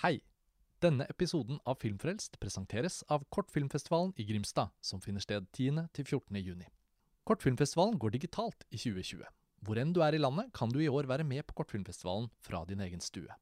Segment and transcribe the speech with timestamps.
[0.00, 0.22] Hei!
[0.80, 6.38] Denne episoden av Filmfrelst presenteres av Kortfilmfestivalen i Grimstad, som finner sted 10.-14.
[6.40, 6.64] juni.
[7.28, 9.26] Kortfilmfestivalen går digitalt i 2020.
[9.60, 12.62] Hvor enn du er i landet, kan du i år være med på Kortfilmfestivalen fra
[12.64, 13.36] din egen stue.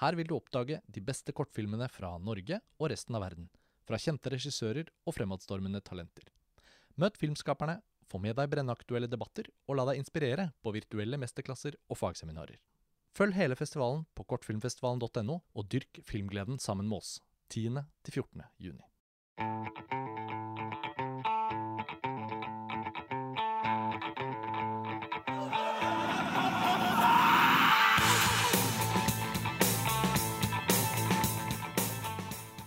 [0.00, 3.52] Her vil du oppdage de beste kortfilmene fra Norge og resten av verden.
[3.84, 6.32] Fra kjente regissører og fremadstormende talenter.
[6.96, 7.76] Møt filmskaperne,
[8.08, 12.56] få med deg brennaktuelle debatter, og la deg inspirere på virtuelle mesterklasser og fagseminarer.
[13.10, 17.18] Følg hele festivalen på kortfilmfestivalen.no, og dyrk filmgleden sammen med oss
[17.50, 18.44] 10.-14.
[18.62, 18.86] juni.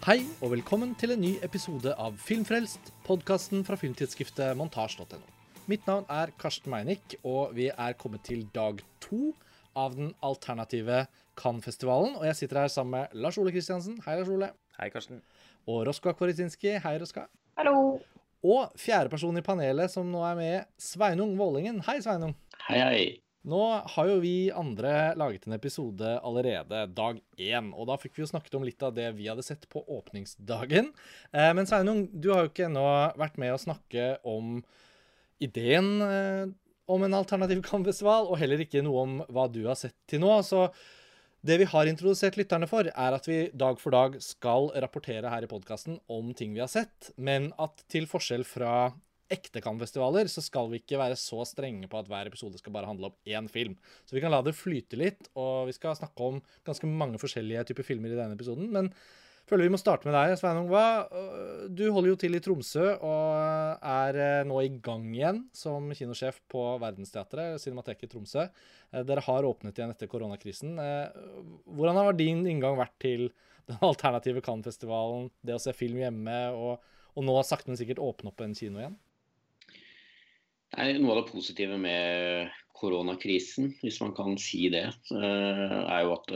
[0.04, 5.24] Hei og velkommen til en ny episode av Filmfrelst, podkasten fra filmtidsskriftet montasj.no.
[5.72, 9.32] Mitt navn er Karsten Meinick, og vi er kommet til dag to
[9.80, 11.06] av den alternative
[11.40, 12.18] Cannes-festivalen.
[12.20, 14.00] Og jeg sitter her sammen med Lars Ole Kristiansen.
[14.06, 14.52] Hei, Lars Ole.
[14.80, 15.22] Hei, Karsten.
[15.70, 16.78] Og Roska Korizinski.
[16.84, 17.28] Hei, Roska.
[17.60, 18.00] Hallo.
[18.44, 21.80] Og fjerdeperson i panelet som nå er med, Sveinung Vålingen.
[21.88, 22.36] Hei, Sveinung.
[22.68, 23.06] Hei, hei.
[23.44, 23.60] Nå
[23.92, 28.30] har jo vi andre laget en episode allerede dag én, og da fikk vi jo
[28.30, 30.94] snakket om litt av det vi hadde sett på åpningsdagen.
[31.36, 32.86] Eh, men Sveinung, du har jo ikke ennå
[33.20, 34.62] vært med å snakke om
[35.44, 36.46] ideen eh,
[36.94, 40.36] om en alternativ Cannes-festival, og heller ikke noe om hva du har sett til nå.
[40.46, 40.68] Så
[41.44, 45.44] det vi har introdusert lytterne for, er at vi dag for dag skal rapportere her
[45.44, 48.94] i podkasten om ting vi har sett, men at til forskjell fra
[49.34, 52.88] ekte Cannes-festivaler, så skal vi ikke være så strenge på at hver episode skal bare
[52.90, 53.76] handle om én film.
[54.06, 57.66] Så vi kan la det flyte litt, og vi skal snakke om ganske mange forskjellige
[57.72, 58.70] typer filmer i denne episoden.
[58.74, 58.92] Men
[59.50, 60.70] føler vi må starte med deg, Sveinung.
[60.72, 60.86] Hva?
[61.72, 66.40] Du holder jo til i Tromsø og er eh, nå i gang igjen som kinosjef
[66.52, 68.48] på Verdensteatret, Cinemateket i Tromsø.
[68.48, 70.76] Eh, dere har åpnet igjen etter koronakrisen.
[70.80, 71.22] Eh,
[71.70, 73.28] hvordan har din inngang vært til
[73.70, 78.32] den alternative Cannes-festivalen, det å se film hjemme, og, og nå sakte, men sikkert åpne
[78.32, 79.00] opp en kino igjen?
[80.74, 86.32] Nei, noe av det positive med koronakrisen, hvis man kan si det, er jo at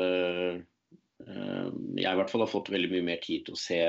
[1.27, 3.81] jeg i hvert fall har fått veldig mye mer tid til å se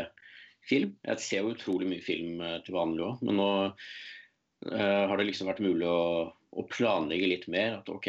[0.69, 0.95] film.
[1.07, 3.51] Jeg ser jo utrolig mye film til vanlig òg, men nå
[4.69, 7.79] har det liksom vært mulig å, å planlegge litt mer.
[7.79, 8.09] At OK,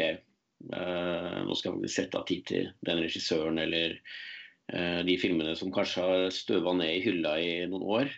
[0.70, 4.00] nå skal vi sette av tid til den regissøren eller
[5.06, 8.12] de filmene som kanskje har støva ned i hylla i noen år.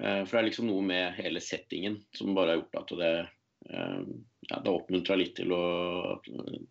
[0.00, 3.14] For det er liksom noe med hele settingen som bare har gjort at det
[4.50, 5.64] ja, det oppmuntra litt til å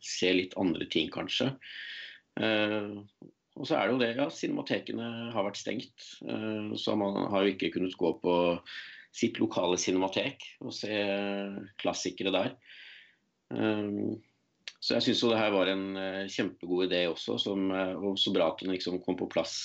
[0.03, 1.51] se litt andre ting, kanskje.
[3.59, 6.05] Og så er det jo det, ja, cinematekene har vært stengt.
[6.79, 8.35] Så man har jo ikke kunnet gå på
[9.15, 10.93] sitt lokale cinematek og se
[11.81, 12.53] klassikere der.
[14.79, 15.85] Så jeg syns jo det her var en
[16.31, 19.57] kjempegod idé også, som, og så bra at den liksom kom på plass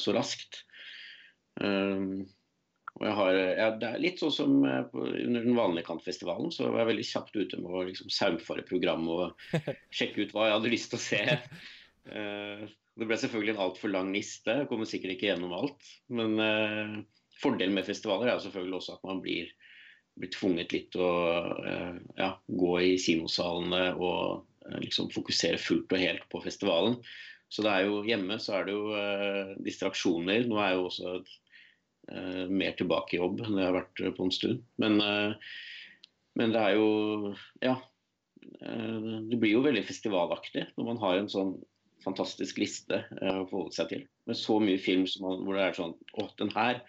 [0.00, 0.62] så raskt.
[2.98, 6.82] Og jeg har, ja, det er litt sånn som under den vanlige Kantfestivalen, så var
[6.82, 9.60] jeg veldig kjapt ute med å liksom saumfare programmet og
[10.00, 11.22] sjekke ut hva jeg hadde lyst til å se.
[12.98, 15.88] Det ble selvfølgelig en altfor lang liste, jeg kommer sikkert ikke gjennom alt.
[16.10, 16.34] Men
[17.38, 19.52] fordelen med festivaler er selvfølgelig også at man blir,
[20.18, 21.12] blir tvunget litt til å
[22.18, 26.98] ja, gå i kinosalene og liksom fokusere fullt og helt på festivalen.
[27.54, 30.50] Så det er jo hjemme så er det jo distraksjoner.
[30.50, 31.14] Nå er jo også
[32.08, 34.62] Uh, mer tilbake i jobb enn jeg har vært på en stund.
[34.80, 34.96] Men,
[36.38, 37.78] men det er jo Ja.
[38.48, 41.50] Det blir jo veldig festivalaktig når man har en sånn
[42.04, 44.02] fantastisk liste å forholde seg til.
[44.28, 46.82] Med så mye film man, hvor det er sånn Å, den her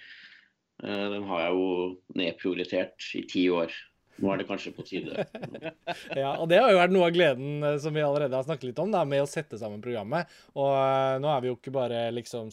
[0.80, 1.72] den har jeg jo
[2.16, 3.74] nedprioritert i ti år.
[4.20, 5.26] Nå er det kanskje på tide.
[6.22, 8.82] ja, og Det har jo vært noe av gleden som vi allerede har snakket litt
[8.84, 10.30] om, da, med å sette sammen programmet.
[10.60, 12.52] Og nå er vi jo ikke bare liksom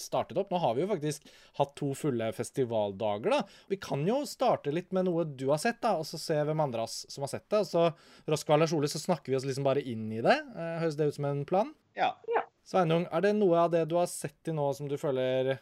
[0.00, 1.28] startet opp, nå har vi jo faktisk
[1.60, 3.36] hatt to fulle festivaldager.
[3.36, 3.42] da.
[3.72, 6.64] Vi kan jo starte litt med noe du har sett, da, og så se hvem
[6.66, 7.62] andre oss som har sett det.
[7.64, 10.36] Og så Roska og Sole, så snakker vi oss liksom bare inn i det.
[10.56, 11.72] Høres det ut som en plan?
[11.96, 12.14] Ja.
[12.32, 12.44] ja.
[12.66, 15.56] Sveinung, er det noe av det du har sett til nå som du føler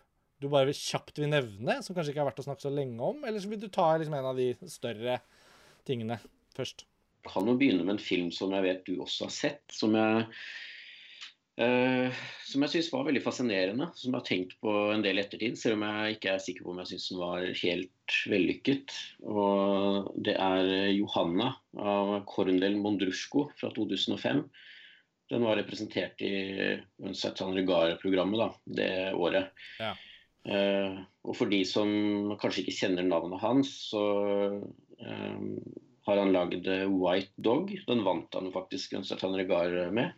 [0.45, 3.23] du bare kjapt vil nevne, som kanskje ikke har vært å snakke så lenge om?
[3.25, 5.19] Eller så vil du ta liksom en av de større
[5.89, 6.19] tingene
[6.57, 6.87] først?
[7.25, 9.63] Jeg kan jo begynne med en film som jeg vet du også har sett.
[9.73, 10.27] Som jeg,
[11.63, 13.89] uh, som jeg syns var veldig fascinerende.
[13.97, 16.75] Som jeg har tenkt på en del ettertid, selv om jeg ikke er sikker på
[16.75, 18.99] om jeg syns den var helt vellykket.
[19.25, 24.45] Og det er 'Johanna' av Kornel Mondrusjko fra 2005.
[25.33, 26.35] Den var representert i
[27.17, 29.49] Satan Regar-programmet det året.
[29.81, 29.95] Ja.
[30.45, 31.89] Uh, og for de som
[32.41, 34.05] kanskje ikke kjenner navnet hans, så
[34.61, 35.45] uh,
[36.05, 37.73] har han lagd White Dog.
[37.89, 40.13] Den vant han faktisk en Satan Regar med.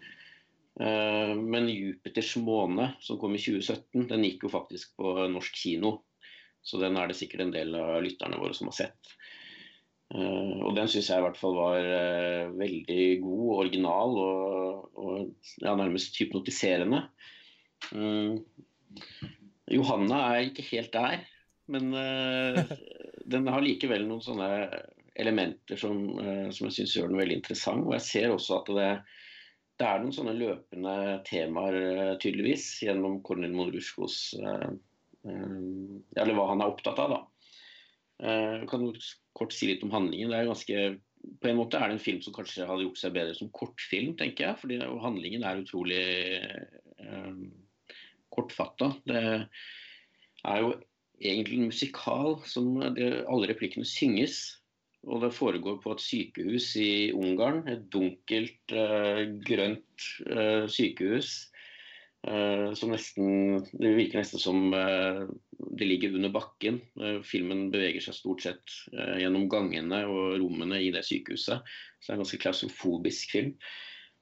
[0.81, 6.02] Eh, men 'Jupiters måne', som kom i 2017, den gikk jo faktisk på norsk kino.
[6.67, 9.17] Så den er det sikkert en del av lytterne våre som har sett.
[10.06, 14.84] Uh, og den syns jeg i hvert fall var uh, veldig god og original og,
[15.02, 15.17] og
[15.64, 17.00] ja, nærmest hypnotiserende.
[17.90, 18.44] Um,
[19.72, 21.24] Johanna er ikke helt der,
[21.72, 22.60] men uh,
[23.32, 24.50] den har likevel noen sånne
[25.16, 26.02] elementer som,
[26.52, 27.86] som jeg syns gjør den veldig interessant.
[27.86, 28.90] Og jeg ser også at det,
[29.80, 34.34] det er noen sånne løpende temaer, tydeligvis, gjennom Kornel Modruskos
[35.24, 37.20] Eller hva han er opptatt av, da.
[38.28, 38.84] Jeg kan
[39.36, 40.32] kort si litt om handlingen.
[40.32, 40.84] Det er ganske,
[41.40, 44.14] på en måte er det en film som kanskje hadde gjort seg bedre som kortfilm,
[44.20, 44.60] tenker jeg.
[44.60, 46.04] fordi handlingen er utrolig
[48.36, 48.92] kortfatta.
[49.08, 49.24] Det
[50.44, 50.76] er jo
[51.16, 54.38] egentlig en musikal som alle replikkene synges.
[55.06, 57.62] Og det foregår på et sykehus i Ungarn.
[57.70, 61.52] Et dunkelt, eh, grønt eh, sykehus
[62.26, 64.72] Uh, som nesten, Det virker nesten som
[65.78, 66.80] det ligger under bakken.
[67.22, 71.62] Filmen beveger seg stort sett gjennom gangene og rommene i det sykehuset.
[71.62, 73.52] Så det er en ganske klaustrofobisk film.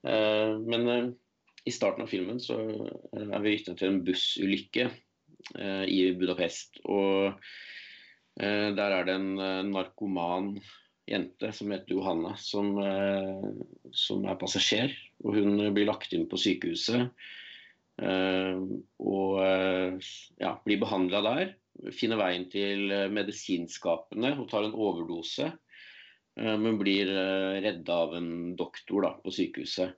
[0.05, 1.15] men
[1.65, 2.59] i starten av filmen så
[3.17, 4.89] er vi vitne til en bussulykke
[5.89, 6.81] i Budapest.
[6.85, 7.37] Og
[8.37, 10.55] der er det en narkoman
[11.09, 12.75] jente som heter Johanna, som,
[13.93, 14.93] som er passasjer.
[15.25, 17.13] Og hun blir lagt inn på sykehuset.
[18.03, 18.63] Eh,
[19.07, 20.09] og eh,
[20.43, 21.53] ja, blir behandla der.
[21.95, 25.53] Finner veien til eh, medisinskapene og tar en overdose.
[26.35, 27.07] Men blir
[27.63, 29.93] redda av en doktor da, på sykehuset.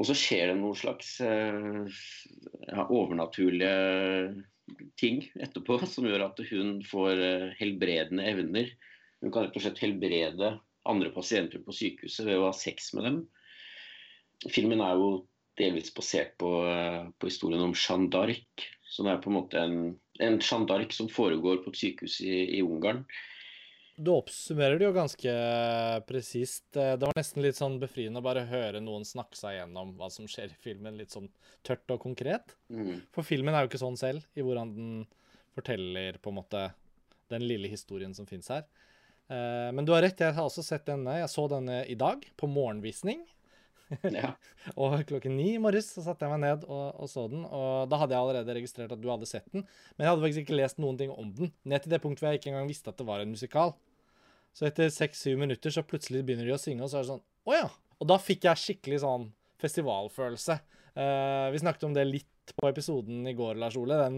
[0.00, 3.74] Og så skjer det noen slags ja, overnaturlige
[5.00, 7.20] ting etterpå som gjør at hun får
[7.60, 8.72] helbredende evner.
[9.20, 10.54] Hun kan rett og slett helbrede
[10.88, 13.18] andre pasienter på sykehuset ved å ha sex med dem.
[14.48, 15.10] Filmen er jo
[15.60, 16.50] delvis basert på,
[17.20, 18.64] på historien om Jeanne d'Arc.
[18.90, 19.76] Så er på en måte en,
[20.22, 23.04] en Jeanne d'Arc som foregår på et sykehus i, i Ungarn.
[24.00, 25.32] Du oppsummerer det jo ganske
[26.08, 26.64] presist.
[26.72, 30.28] Det var nesten litt sånn befriende å bare høre noen snakke seg gjennom hva som
[30.30, 31.28] skjer i filmen, litt sånn
[31.66, 32.54] tørt og konkret.
[32.72, 33.02] Mm.
[33.12, 34.94] For filmen er jo ikke sånn selv, i hvordan den
[35.52, 36.62] forteller på en måte
[37.30, 38.64] den lille historien som fins her.
[39.30, 41.20] Eh, men du har rett, jeg har også sett denne.
[41.20, 43.22] Jeg så denne i dag, på morgenvisning.
[44.06, 44.36] Ja.
[44.80, 47.44] og klokken ni i morges så satte jeg meg ned og, og, så den.
[47.44, 49.66] Og da hadde jeg allerede registrert at du hadde sett den.
[49.96, 51.52] Men jeg hadde faktisk ikke lest noen ting om den.
[51.68, 53.74] Ned til det punktet hvor jeg ikke engang visste at det var en musikal.
[54.56, 57.24] Så etter seks-syv minutter så plutselig begynner de å synge, og så er det sånn
[57.50, 57.68] Å ja.
[58.00, 59.26] Og da fikk jeg skikkelig sånn
[59.60, 60.56] festivalfølelse.
[60.96, 63.98] Uh, vi snakket om det litt på episoden i går, Lars Ole.
[64.00, 64.16] Den,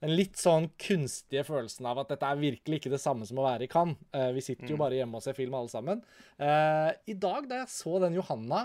[0.00, 3.48] den, litt sånn kunstige følelsen av at dette er virkelig ikke det samme som å
[3.48, 3.98] være i Cannes.
[4.14, 4.84] Uh, vi sitter jo mm.
[4.84, 6.00] bare hjemme og ser film alle sammen.
[6.38, 8.64] Uh, I dag, da jeg så den Johanna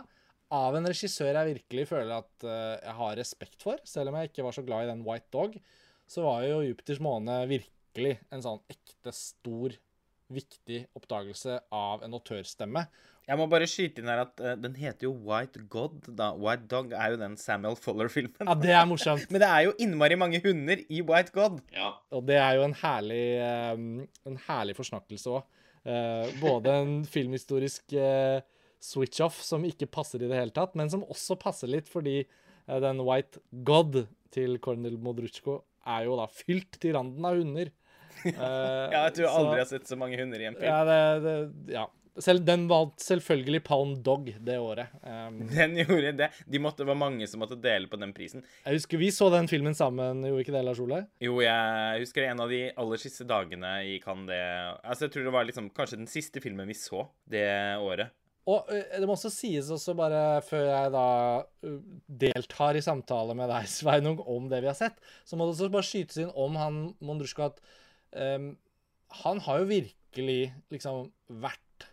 [0.53, 2.45] av en regissør jeg virkelig føler at
[2.81, 5.59] jeg har respekt for, selv om jeg ikke var så glad i den White Dog,
[6.09, 9.75] så var jo Jupiters måne virkelig en sånn ekte stor,
[10.33, 12.85] viktig oppdagelse av en autørstemme.
[13.29, 15.99] Jeg må bare skyte inn her at uh, den heter jo White God.
[16.17, 16.31] da.
[16.33, 18.41] White Dog er jo den Samuel Fuller-filmen.
[18.41, 19.27] Ja, det er morsomt.
[19.33, 21.59] Men det er jo innmari mange hunder i White God.
[21.75, 21.91] Ja.
[22.15, 23.25] Og det er jo en herlig,
[23.75, 23.89] um,
[24.25, 25.43] en herlig forsnakkelse òg.
[25.79, 28.41] Uh, eh, både en filmhistorisk uh,
[28.81, 32.79] switch-off som ikke passer i det hele tatt, men som også passer litt fordi uh,
[32.81, 37.69] den White God til Kornel Modrutsjko er jo da fylt til randen av hunder.
[38.25, 38.33] Uh,
[38.93, 40.69] ja, jeg tror aldri så, har sett så mange hunder i en film.
[40.69, 41.87] Ja, det, det, ja.
[42.19, 44.91] Selv, den valgte selvfølgelig Palm Dog det året.
[45.03, 46.29] Um, den gjorde det.
[46.45, 48.43] De måtte, det var mange som måtte dele på den prisen.
[48.65, 51.03] Jeg husker vi så den filmen sammen, gjorde ikke det, Lars Ole?
[51.23, 55.29] Jo, jeg husker en av de aller siste dagene i Cannes det Altså, jeg tror
[55.29, 57.47] det var liksom kanskje den siste filmen vi så det
[57.79, 58.11] året.
[58.49, 61.07] Og det må også sies også, bare før jeg da
[62.23, 64.97] deltar i samtale med deg, Sveinung, om det vi har sett,
[65.27, 67.61] så må det også bare skytes inn om han Mondrusjko at
[68.15, 68.51] um,
[69.23, 70.41] han har jo virkelig
[70.73, 71.09] liksom
[71.41, 71.87] vært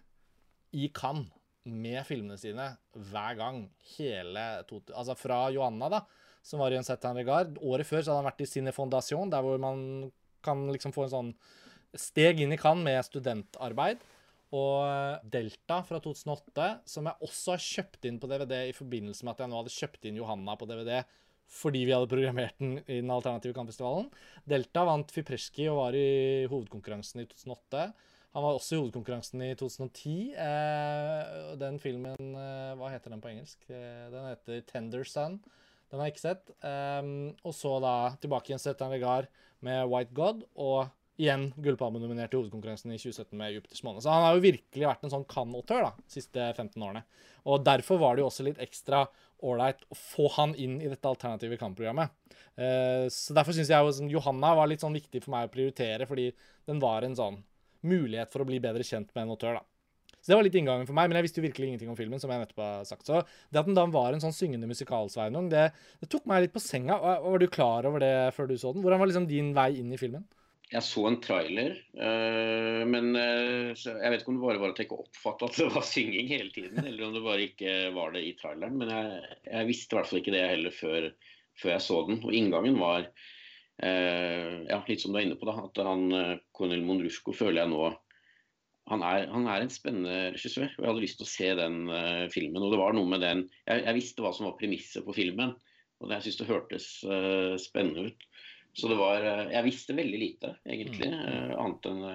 [0.77, 1.33] i Cannes
[1.67, 3.65] med filmene sine hver gang.
[3.97, 6.03] Hele to, Altså fra Johanna, da,
[6.47, 7.57] som var i en Setan Regard.
[7.59, 10.11] Året før så hadde han vært i Cine Fondation, der hvor man
[10.47, 11.33] kan liksom få en sånn
[11.97, 14.05] steg inn i Cannes med studentarbeid.
[14.55, 19.35] Og Delta fra 2008, som jeg også har kjøpt inn på DVD i forbindelse med
[19.35, 21.01] at jeg nå hadde kjøpt inn Johanna på DVD
[21.51, 24.11] fordi vi hadde programmert den i den alternative kampfestivalen.
[24.49, 27.87] Delta vant Fipreski og var i hovedkonkurransen i 2008.
[28.37, 30.17] Han var også i hovedkonkurransen i 2010.
[30.37, 33.63] Eh, den filmen eh, Hva heter den på engelsk?
[33.71, 35.39] Eh, den heter Tender Sun.
[35.89, 36.53] Den har jeg ikke sett.
[36.61, 37.09] Eh,
[37.41, 39.31] og så da tilbake igjen Setan Legar
[39.65, 40.45] med White God.
[40.61, 44.03] Og igjen gullpalmenominert i hovedkonkurransen i 2017 med Jupiters måne.
[44.05, 47.07] Så han har jo virkelig vært en sånn kan-autør de siste 15 årene.
[47.49, 49.07] Og derfor var det jo også litt ekstra
[49.45, 52.13] ålreit å få han inn i dette alternative kampprogrammet.
[52.57, 56.09] Eh, så derfor syns jeg sånn, Johanna var litt sånn viktig for meg å prioritere,
[56.09, 56.31] fordi
[56.69, 57.41] den var en sånn
[57.87, 59.67] mulighet for å bli bedre kjent med en autør, da.
[60.27, 62.19] Så det var litt inngangen for meg, men jeg visste jo virkelig ingenting om filmen,
[62.19, 63.07] som jeg nettopp har sagt.
[63.07, 65.69] Så det at den da var en sånn syngende musikalsveinung, det,
[66.01, 66.97] det tok meg litt på senga.
[66.99, 68.83] Var du klar over det før du så den?
[68.83, 70.25] Hvordan var liksom din vei inn i filmen?
[70.67, 74.81] Jeg så en trailer, øh, men øh, jeg vet ikke om det bare var at
[74.81, 78.11] jeg ikke oppfattet at det var synging hele tiden, eller om det bare ikke var
[78.17, 78.75] det i traileren.
[78.81, 81.07] Men jeg, jeg visste i hvert fall ikke det heller før,
[81.63, 82.19] før, jeg så den.
[82.27, 86.83] Og inngangen var øh, ja, litt som du er inne på, da, at han Cornel
[86.89, 87.93] Mondrusco føler jeg nå
[88.87, 90.69] han er, han er, en spennende regissør.
[90.77, 91.79] og Jeg hadde lyst til å se den
[92.31, 92.63] filmen.
[92.63, 95.55] og det var noe med den, Jeg, jeg visste hva som var premisset på filmen,
[95.99, 96.87] og det, jeg syns det hørtes
[97.63, 98.29] spennende ut.
[98.77, 101.11] Så det var uh, Jeg visste veldig lite, egentlig.
[101.13, 101.57] Mm.
[101.57, 102.07] annet enn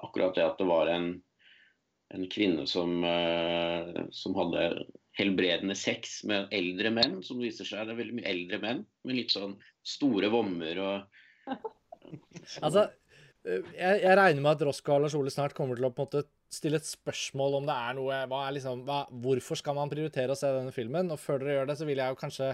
[0.00, 1.10] akkurat det at det var en,
[2.16, 3.02] en kvinne som,
[4.16, 4.62] som hadde
[5.18, 9.18] helbredende sex med eldre menn, som viser seg det er veldig mye eldre menn med
[9.18, 11.50] litt sånn store vommer og
[12.64, 12.86] Altså,
[13.48, 16.04] Eh, jeg, jeg, regner med at Roscoe og Lars Ole snart kommer til å på
[16.04, 19.78] en måte stille et spørsmål om det er noe hva er liksom, hva, Hvorfor skal
[19.78, 21.12] man prioritere å se denne filmen?
[21.14, 22.50] Og før dere gjør det, så vil jeg jo kanskje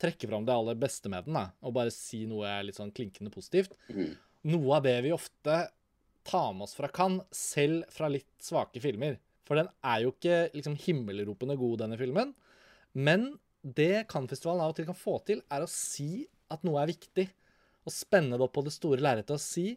[0.00, 3.32] trekke fram det aller beste med den, da, og bare si noe litt sånn klinkende
[3.34, 3.74] positivt.
[3.90, 4.12] Mm.
[4.52, 5.58] Noe av det vi ofte
[6.28, 9.18] tar med oss fra Cannes, selv fra litt svake filmer.
[9.48, 12.34] For den er jo ikke liksom himmelropende god, denne filmen.
[12.92, 13.30] Men
[13.62, 17.26] det Cannes-festivalen av og til kan få til, er å si at noe er viktig.
[17.88, 19.72] Og spenne det opp på det store lerretet og si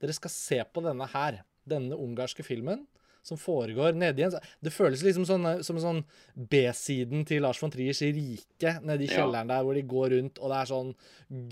[0.00, 1.42] dere skal se på denne her.
[1.66, 2.84] Denne ungarske filmen
[3.26, 6.02] som foregår nedi en Det føles liksom sånn, som sånn
[6.34, 10.60] B-siden til Lars von Triers rike, nedi kjelleren der hvor de går rundt, og det
[10.60, 10.92] er sånn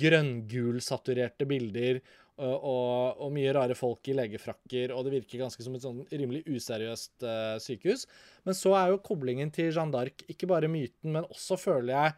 [0.04, 2.02] grønngulsaturerte bilder.
[2.34, 6.00] Og, og, og, mye rare folk i legefrakker, og det virker ganske som et sånn
[6.10, 8.08] rimelig useriøst uh, sykehus.
[8.42, 12.16] Men så er jo koblingen til Jeanne d'Arc ikke bare myten, men også, føler jeg,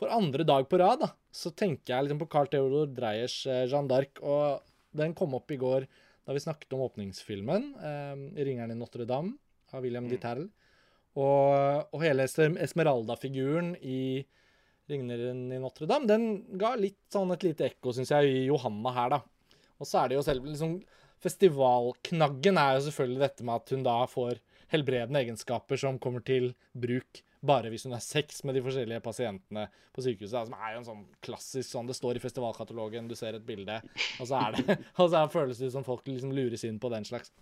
[0.00, 3.66] for andre dag på rad, da, så tenker jeg liksom på Carl Theodor Dreyers uh,
[3.66, 4.24] Jeanne d'Arc.
[4.24, 4.64] Og
[4.96, 5.84] den kom opp i går
[6.28, 9.32] da vi snakket om åpningsfilmen, eh, 'Ringeren i Notre-Dame'
[9.72, 10.10] av William mm.
[10.12, 10.42] Ditterl.
[11.16, 14.26] Og, og, hele Esmeralda-figuren i
[14.90, 16.26] 'Ringeren i Notre-Dame' den
[16.60, 19.22] ga litt sånn et lite ekko, syns jeg, i Johanna her, da.
[19.80, 20.76] Og så er det jo selv liksom
[21.18, 24.38] Festivalknaggen er jo selvfølgelig dette med at hun da får
[24.70, 29.66] helbredende egenskaper som kommer til bruk bare hvis hun har sex med de forskjellige pasientene
[29.94, 30.48] på sykehuset.
[30.48, 33.80] Som er jo en sånn klassisk sånn Det står i festivalkatalogen, du ser et bilde,
[34.18, 37.06] og så er det Og så føles det som folk liksom lures inn på den
[37.08, 37.32] slags.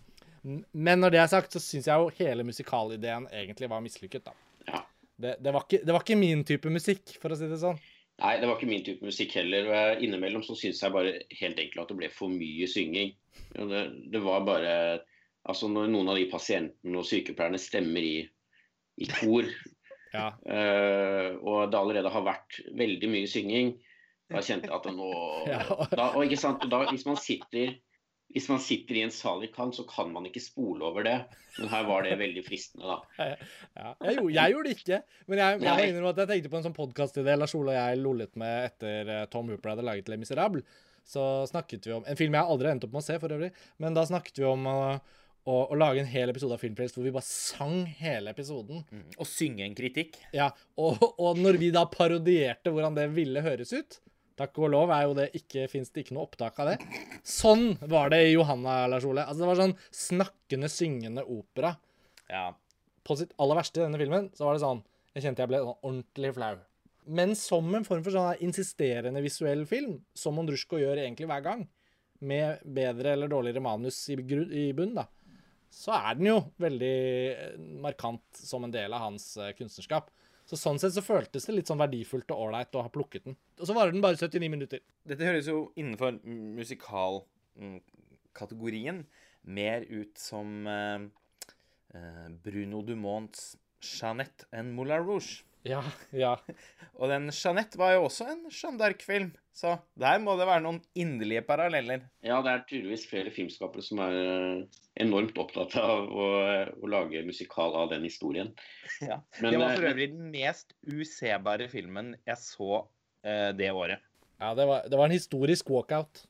[0.71, 4.35] Men når det er sagt, så syns jeg jo hele musikalideen egentlig var mislykket, da.
[4.67, 4.83] Ja.
[5.17, 7.79] Det, det, var ikke, det, var ikke, min type musikk, for å si det sånn.
[8.21, 9.69] Nei, det var ikke min type musikk heller.
[9.69, 13.13] og Innimellom så syns jeg bare helt enkelt at det ble for mye synging.
[13.53, 14.73] Det, det var bare
[15.47, 18.15] Altså når noen av de pasientene og sykepleierne stemmer i,
[18.99, 19.47] i kor
[20.13, 20.29] ja.
[20.43, 23.75] Uh, og det allerede har vært veldig mye synging.
[24.31, 25.11] Da kjente jeg at nå
[25.53, 25.61] ja.
[25.93, 27.77] da, og ikke sant, da, hvis, man sitter,
[28.35, 31.17] hvis man sitter i en sal i Cannes, så kan man ikke spole over det.
[31.57, 33.29] Men her var det veldig fristende, da.
[33.77, 34.99] Ja, jeg, gjorde, jeg, gjorde det ikke.
[35.27, 38.35] Men jeg, jeg, jeg, jeg tenkte på en sånn podkastidé Lars Ole og jeg lollet
[38.41, 40.65] med etter eh, Tom Hooper hadde laget Le Miserable.
[41.07, 43.53] Så snakket vi om En film jeg aldri endte opp med å se, for øvrig.
[43.79, 47.05] Men da snakket vi om uh, og, og, lage en hel episode av Filmfrelst hvor
[47.07, 48.83] vi bare sang hele episoden.
[48.91, 49.05] Mm.
[49.15, 50.19] Og synge en kritikk.
[50.35, 54.01] Ja, og, og, når vi da parodierte hvordan det ville høres ut
[54.37, 56.75] Takk og lov er jo det ikke Fins det ikke noe opptak av det?
[57.25, 59.23] Sånn var det i Johanna Lars Ole.
[59.25, 61.71] Altså, det var sånn snakkende, syngende opera.
[62.29, 62.51] Ja.
[63.07, 64.83] På sitt aller verste i denne filmen så var det sånn
[65.15, 66.53] Jeg kjente jeg ble sånn ordentlig flau.
[67.17, 71.65] Men som en form for sånn insisterende visuell film, som Ondrusjko gjør egentlig hver gang,
[72.19, 75.07] med bedre eller dårligere manus i, i bunn, da
[75.77, 76.95] så er den jo veldig
[77.29, 80.05] eh, markant som en del av hans uh, kunstnerskap.
[80.47, 83.35] Så Sånn sett så føltes det litt sånn verdifullt og ålreit å ha plukket den.
[83.59, 84.79] Og så varer den bare 79 minutter.
[85.05, 86.11] Dette høres jo innenfor
[86.57, 88.99] musikalkategorien
[89.47, 90.99] mer ut som uh,
[91.93, 95.43] uh, Bruno Dumonts Jeanette en Moulin Rouge.
[95.67, 95.81] Ja,
[96.15, 96.33] ja.
[96.99, 100.79] og den Jeanette var jo også en Jeanne d'Arc-film, så der må det være noen
[100.97, 102.05] inderlige paralleller.
[102.25, 106.27] Ja, det er tydeligvis flere filmskapere som er eh, enormt opptatt av å,
[106.77, 108.53] å lage musikal av den historien.
[109.07, 109.19] Ja.
[109.41, 114.03] Men, det var for eh, øvrig den mest usebare filmen jeg så uh, det året.
[114.37, 116.23] Ja, det var, det var, en historisk walkout.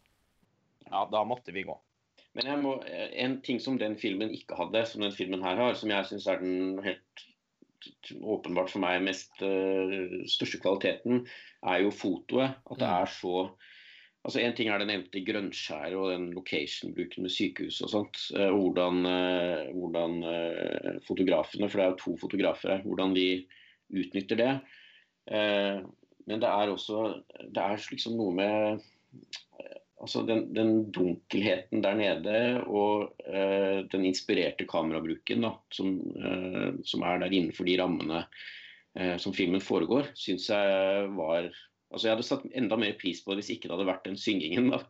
[0.88, 1.76] Ja, da måtte vi gå.
[2.38, 5.92] Men må, en ting som den filmen ikke hadde, som den filmen her har, som
[5.92, 7.02] jeg syns er den helt
[8.22, 11.26] åpenbart for meg mest uh, største kvaliteten,
[11.66, 12.60] er jo fotoet.
[12.68, 13.00] At det mm.
[13.00, 13.40] er så
[14.28, 18.18] Altså En ting er det nevnte grønnskjæret og den location-bruken med sykehus og sånt.
[18.36, 18.98] og hvordan,
[19.72, 20.18] hvordan,
[21.08, 23.46] fotografene, for det er jo to fotografer her, hvordan de
[23.88, 24.50] utnytter det.
[26.28, 27.06] Men det er også
[27.40, 28.84] det er liksom noe med
[30.02, 32.40] altså den, den, dunkelheten der nede
[32.70, 38.26] og eh, den inspirerte kamerabruken da, som, eh, som, er der innenfor de rammene
[38.98, 41.50] eh, som filmen foregår, syns jeg var
[41.88, 44.18] altså Jeg hadde satt enda mer pris på det hvis ikke det hadde vært den
[44.20, 44.74] syngingen.
[44.74, 44.82] da.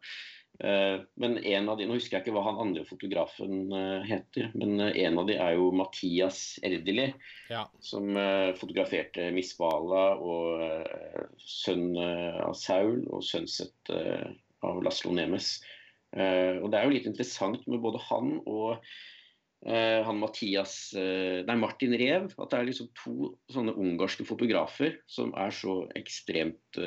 [1.22, 3.70] Men en av de, Nå husker jeg ikke hva han andre fotografen
[4.10, 7.12] heter, men en av de er jo Mathias Erdeli,
[7.54, 7.68] ja.
[7.78, 8.10] som
[8.58, 13.94] fotograferte Miss Vala og sønn av Saul og Sunset
[14.68, 15.58] av Laslo Nemes.
[16.16, 21.44] Uh, og Det er jo litt interessant med både han og uh, han Mathias uh,
[21.48, 22.30] Nei, Martin Rev.
[22.38, 26.80] At det er liksom to sånne ungarske fotografer som er så ekstremt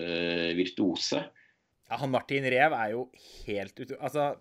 [0.56, 1.26] virtuose.
[1.90, 3.06] Ja, han Martin Rev er jo
[3.44, 3.94] helt ut...
[3.98, 4.32] Altså,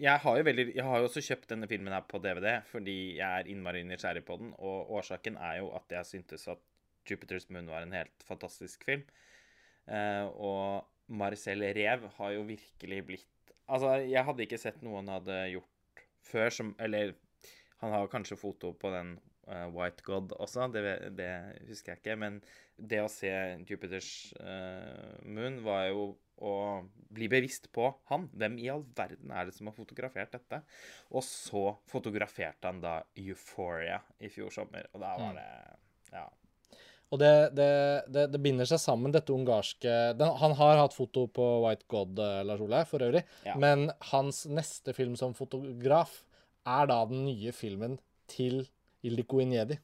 [0.00, 3.20] jeg har jo veldig Jeg har jo også kjøpt denne filmen her på DVD fordi
[3.20, 4.54] jeg er innmari nysgjerrig på den.
[4.58, 6.64] Og årsaken er jo at jeg syntes at
[7.06, 9.04] Jupiter's Moon var en helt fantastisk film.
[9.86, 13.28] og Marcel Rev har jo virkelig blitt
[13.70, 17.14] Altså, jeg hadde ikke sett noe han hadde gjort før som Eller
[17.80, 19.14] han har kanskje foto på den
[19.48, 20.82] uh, White God også, det,
[21.16, 21.30] det,
[21.68, 22.16] husker jeg ikke.
[22.20, 22.40] Men
[22.76, 23.30] det å se
[23.68, 26.52] Jupiters uh, Moon var jo å
[27.12, 28.28] bli bevisst på han.
[28.36, 30.60] Hvem i all verden er det som har fotografert dette?
[31.12, 35.40] Og så fotograferte han da Euphoria i fjor sommer, og da var mm.
[35.40, 35.48] det
[36.16, 36.28] Ja.
[37.10, 37.70] Og det, det,
[38.06, 42.18] det, det, binder seg sammen, dette ungarske den, Han har hatt foto på White God,
[42.22, 43.24] eh, Lars Ole, for øvrig.
[43.46, 43.56] Ja.
[43.58, 46.20] Men hans neste film som fotograf
[46.68, 47.98] er da den nye filmen
[48.30, 48.62] til
[49.02, 49.80] Ildiko Injedi,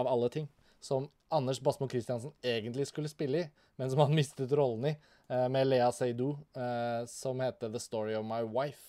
[0.00, 0.50] av alle ting.
[0.82, 4.96] Som Anders Basmo Christiansen egentlig skulle spille i, men som han mistet rollen i,
[5.30, 8.88] eh, med Lea Seydoux, eh, som heter The Story of My Wife.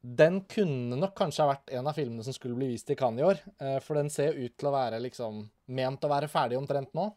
[0.00, 3.22] Den kunne nok kanskje ha vært en av filmene som skulle bli vist i Cannes
[3.22, 3.38] i år.
[3.84, 5.44] For den ser ut til å være liksom
[5.74, 7.08] ment å være ferdig omtrent nå.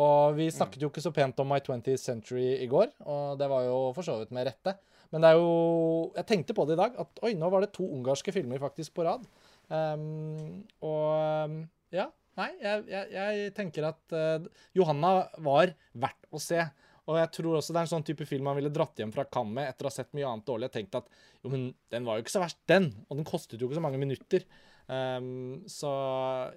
[0.00, 0.54] Og vi mm.
[0.56, 3.78] snakket jo ikke så pent om My 20th Century i går, og det var jo
[3.96, 4.76] for så vidt med rette.
[5.12, 7.74] Men det er jo Jeg tenkte på det i dag, at oi, nå var det
[7.76, 9.26] to ungarske filmer faktisk på rad.
[9.68, 11.58] Um, og ehm,
[11.94, 12.08] ja.
[12.40, 16.62] Nei, jeg, jeg, jeg tenker at uh, Johanna var verdt å se.
[17.10, 19.26] Og jeg tror også det er en sånn type film man ville dratt hjem fra
[19.28, 21.10] Cannes med etter å ha sett mye annet dårlig og tenkt at
[21.42, 22.88] jo, men den var jo ikke så verst, den.
[23.10, 24.46] Og den kostet jo ikke så mange minutter.
[24.88, 25.90] Um, så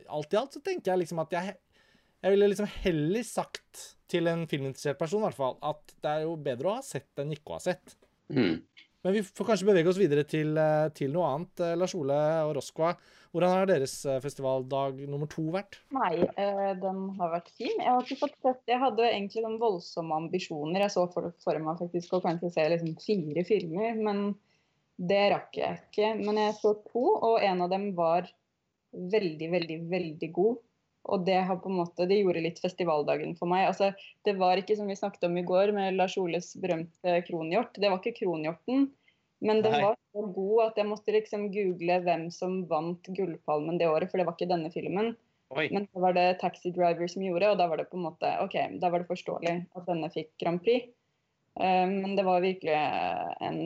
[0.10, 1.56] alt i alt så tenker jeg liksom at jeg
[2.26, 6.24] jeg ville liksom heller sagt til en filminteressert person i hvert fall, at det er
[6.24, 7.94] jo bedre å ha sett enn ikke å ha sett.
[8.34, 8.64] Mm.
[9.06, 11.62] Men vi får kanskje bevege oss videre til, eh, til noe annet.
[11.62, 12.96] Eh, Lars Ole og Roskva,
[13.30, 15.78] hvordan har deres eh, festivaldag nummer to vært?
[15.94, 16.26] Nei,
[16.82, 17.76] den har vært fin.
[17.76, 20.82] Jeg har ikke fått sett Jeg hadde egentlig noen voldsomme ambisjoner.
[20.88, 24.26] Jeg så for, for meg faktisk å kanskje se liksom fire filmer, men
[24.96, 26.14] det rakk jeg ikke.
[26.22, 28.30] Men jeg så to, og en av dem var
[28.96, 30.62] veldig, veldig, veldig god.
[31.06, 33.68] Og det har på en måte, det gjorde litt festivaldagen for meg.
[33.70, 33.92] Altså,
[34.26, 37.78] det var ikke som vi snakket om i går med Lars Oles berømte kronhjort.
[37.78, 38.88] Det var ikke kronhjorten,
[39.46, 39.84] men den Nei.
[39.86, 44.18] var så god at jeg måtte liksom google hvem som vant Gullpalmen det året, for
[44.18, 45.14] det var ikke denne filmen.
[45.54, 45.68] Oi.
[45.70, 48.32] Men det var det Taxi Driver som gjorde, og da var det på en måte,
[48.42, 50.90] ok, da var det forståelig at denne fikk Grand Prix.
[51.56, 53.60] Uh, men det var virkelig en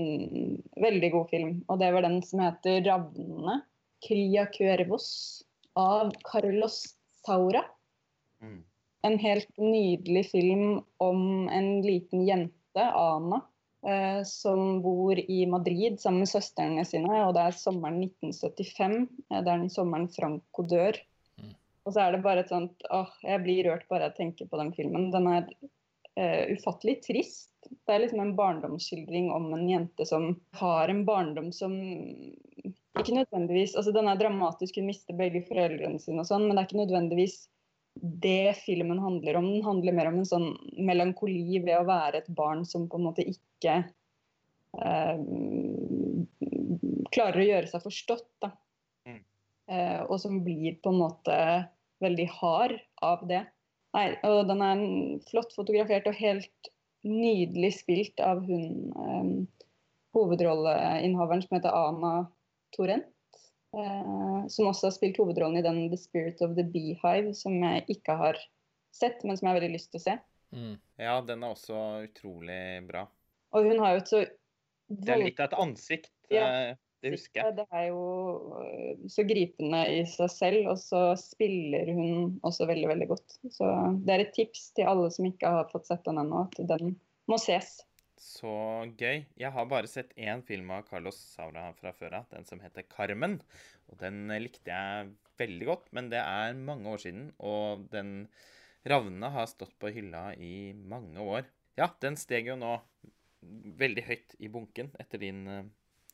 [0.77, 3.61] veldig god film, og det var den som heter 'Ravnene'.
[4.07, 5.43] Cria Cuervos
[5.75, 7.63] av Carlos Saura.
[8.41, 8.63] Mm.
[9.01, 13.41] En helt nydelig film om en liten jente, Ana,
[13.87, 17.23] eh, som bor i Madrid sammen med søstrene sine.
[17.25, 19.07] og Det er sommeren 1975.
[19.31, 20.99] Eh, det er den sommeren Franco dør.
[21.39, 21.55] Mm.
[21.85, 24.59] Og så er det bare et sånt åh, Jeg blir rørt bare jeg tenker på
[24.59, 25.11] den filmen.
[25.11, 25.47] Den er
[26.19, 27.47] uh, ufattelig trist.
[27.69, 31.73] Det er liksom en barndomsskildring om en jente som har en barndom som
[32.99, 36.63] ikke nødvendigvis, altså Den er dramatisk, hun mister begge foreldrene sine, og sånn, men det
[36.63, 37.37] er ikke nødvendigvis
[37.99, 39.47] det filmen handler om.
[39.53, 43.07] Den handler mer om en sånn melankoli ved å være et barn som på en
[43.09, 43.75] måte ikke
[44.79, 45.21] eh,
[47.13, 48.29] klarer å gjøre seg forstått.
[48.45, 48.51] da.
[49.07, 49.21] Mm.
[49.73, 51.39] Eh, og som blir på en måte
[52.03, 53.43] veldig hard av det.
[53.97, 54.81] Nei, og Den er
[55.29, 56.69] flott fotografert og helt
[57.07, 59.31] nydelig spilt av hun um,
[60.17, 62.13] hovedrolleinnehaveren som heter Ana
[62.75, 63.07] Torrent.
[63.69, 67.85] Uh, som også har spilt hovedrollen i den 'The Spirit of the Beehive', som jeg
[67.93, 68.39] ikke har
[68.95, 70.15] sett, men som jeg har veldig lyst til å se.
[70.57, 70.75] Mm.
[70.97, 73.05] Ja, den er også utrolig bra.
[73.53, 74.25] Og hun har jo et så
[74.89, 76.09] Det er litt av et ansikt.
[76.33, 77.55] Ja, eh, det husker jeg.
[77.59, 78.03] Det er jo
[78.63, 83.37] eh, så gripende i seg selv, og så spiller hun også veldig, veldig godt.
[83.55, 83.69] Så
[84.03, 86.97] det er et tips til alle som ikke har fått sett den ennå, at den
[87.29, 87.79] må ses.
[88.19, 88.51] Så
[88.99, 89.23] gøy.
[89.39, 92.83] Jeg har bare sett én film av Carlos Saura fra før av, den som heter
[92.91, 93.39] Carmen.
[93.87, 98.27] Og den likte jeg veldig godt, men det er mange år siden, og den
[98.87, 101.47] Ravnene har stått på hylla i mange år.
[101.79, 102.77] Ja, den steg jo nå
[103.79, 105.65] veldig høyt i bunken etter din uh,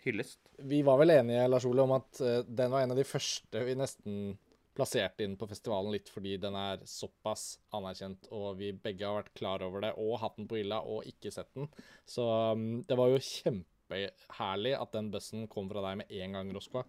[0.05, 0.39] hyllest.
[0.57, 3.63] Vi var vel enige, Lars Ole, om at uh, den var en av de første
[3.67, 4.35] vi nesten
[4.75, 9.35] plasserte inn på festivalen litt fordi den er såpass anerkjent, og vi begge har vært
[9.37, 11.69] klar over det og hatt den på hylla og ikke sett den.
[12.07, 16.55] Så um, det var jo kjempeherlig at den bussen kom fra deg med en gang,
[16.55, 16.83] Roskva.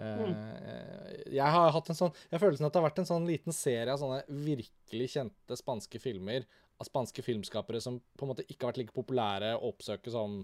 [0.00, 0.30] Mm.
[1.28, 3.92] Jeg har hatt en sånn Jeg føler at det har vært en sånn liten serie
[3.92, 6.46] av sånne virkelig kjente spanske filmer
[6.80, 10.40] av spanske filmskapere som på en måte ikke har vært like populære å oppsøke som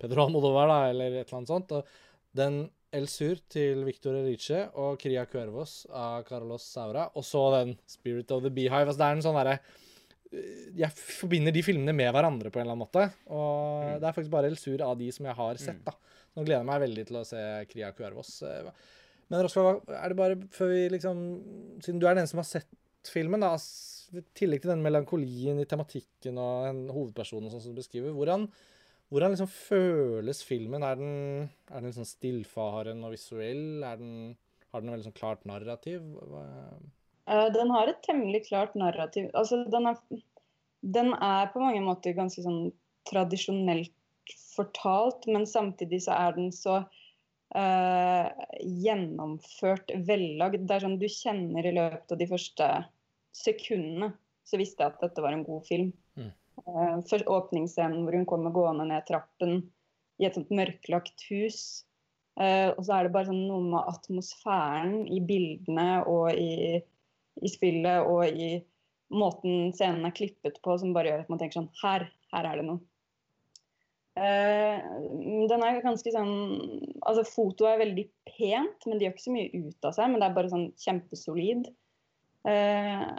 [0.00, 1.74] Pedro Almodovar, da, eller et eller annet sånt.
[1.76, 2.60] Og den
[2.96, 8.30] El Sur til Victor Erice og Cria Cuervos av Carlos Saura, og så den Spirit
[8.32, 8.86] of the Beehive.
[8.86, 9.58] Altså, det er en sånn derre
[10.76, 13.04] jeg forbinder de filmene med hverandre på en eller annen måte.
[13.30, 13.92] Og mm.
[14.02, 15.94] det er faktisk bare El Sur av de som jeg har sett, da.
[16.36, 18.32] Nå gleder jeg meg veldig til å se Cria Cuervos.
[19.30, 21.22] Men Roskva, er det bare før vi liksom
[21.82, 22.68] Siden du er den som har sett
[23.06, 27.78] filmen, da, i tillegg til den melankolien i tematikken og hovedpersonen hovedperson sånn som du
[27.78, 28.48] beskriver, hvordan,
[29.12, 30.84] hvordan liksom føles filmen?
[30.86, 31.14] Er den,
[31.70, 33.84] er den liksom stillfaren og visuell?
[33.84, 34.34] Den,
[34.70, 36.04] har den en veldig sånn klart narrativ?
[36.26, 39.30] Uh, den har et temmelig klart narrativ.
[39.38, 40.00] Altså, den er,
[40.96, 42.70] den er på mange måter ganske sånn
[43.06, 43.94] tradisjonelt
[44.56, 50.66] fortalt, men samtidig så er den så uh, gjennomført, vellagd.
[50.66, 52.70] Det er sånn du kjenner i løpet av de første
[53.36, 54.14] sekundene
[54.46, 55.90] så visste jeg at dette var en god film.
[56.64, 59.58] Uh, først åpningsscenen hvor hun kommer gående ned trappen
[60.16, 61.60] i et sånt mørklagt hus.
[62.36, 66.80] Uh, og så er det bare sånn noe med atmosfæren i bildene og i,
[67.40, 68.50] i, spillet og i
[69.12, 72.60] måten scenen er klippet på som bare gjør at man tenker sånn Her, her er
[72.60, 72.82] det noe.
[74.16, 74.80] Uh,
[75.48, 76.36] den er ganske sånn
[77.04, 80.10] Altså, fotoet er veldig pent, men det gjør ikke så mye ut av seg.
[80.10, 81.68] Men det er bare sånn kjempesolid.
[82.48, 83.12] Uh,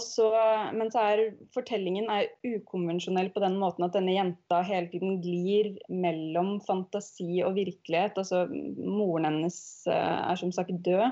[0.00, 0.28] så,
[0.72, 1.20] men så er
[1.52, 7.58] fortellingen er ukonvensjonell på den måten at denne jenta hele tiden glir mellom fantasi og
[7.58, 8.16] virkelighet.
[8.16, 9.58] Altså, moren hennes
[9.90, 11.10] uh, er som sagt død.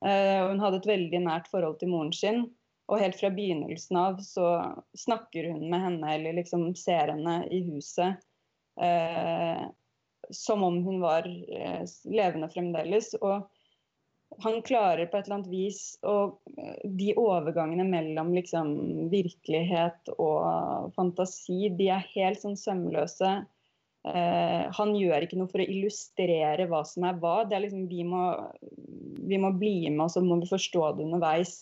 [0.00, 2.46] hun hadde et veldig nært forhold til moren sin.
[2.90, 4.46] Og helt fra begynnelsen av så
[4.98, 8.18] snakker hun med henne eller liksom ser henne i huset
[8.82, 9.62] eh,
[10.30, 13.12] som om hun var eh, levende fremdeles.
[13.20, 13.46] Og
[14.38, 16.38] han klarer på et eller annet vis og
[16.84, 18.70] De overgangene mellom liksom
[19.12, 23.32] virkelighet og fantasi, de er helt sånn sømløse.
[24.08, 27.40] Eh, han gjør ikke noe for å illustrere hva som er hva.
[27.48, 28.22] Det er liksom, vi må,
[29.28, 31.58] vi må bli med, og så må vi forstå det underveis.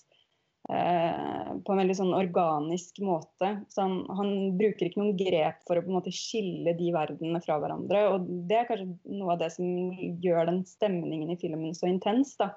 [0.69, 3.55] Eh, på en veldig sånn organisk måte.
[3.73, 7.41] Så han, han, bruker ikke noen grep for å på en måte skille de verdenene
[7.45, 8.03] fra hverandre.
[8.13, 12.35] Og det er kanskje noe av det som gjør den stemningen i filmen så intens.
[12.41, 12.53] da.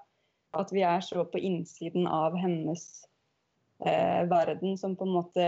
[0.59, 2.83] At vi er så på innsiden av hennes
[3.79, 5.47] eh, verden, som på en måte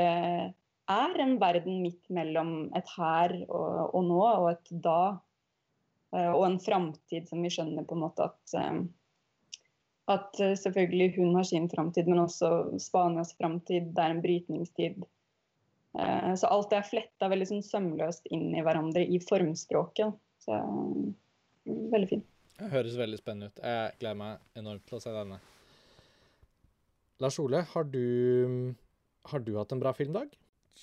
[0.94, 5.18] er en verden midt mellom et her og, og nå, og et da.
[6.16, 8.86] Eh, og en framtid som vi skjønner på en måte at eh,
[10.12, 13.92] at uh, selvfølgelig hun har sin framtid, men også Spanias framtid.
[13.96, 15.00] Det er en brytningstid.
[15.96, 20.16] Uh, så alt det er fletta veldig sånn sømløst inn i hverandre i formspråket.
[20.44, 21.12] Så uh,
[21.94, 22.30] veldig fint.
[22.60, 23.64] Det høres veldig spennende ut.
[23.64, 25.40] Jeg gleder meg enormt til å se denne.
[27.24, 28.74] Lars Ole, har du,
[29.32, 30.34] har du hatt en bra filmdag?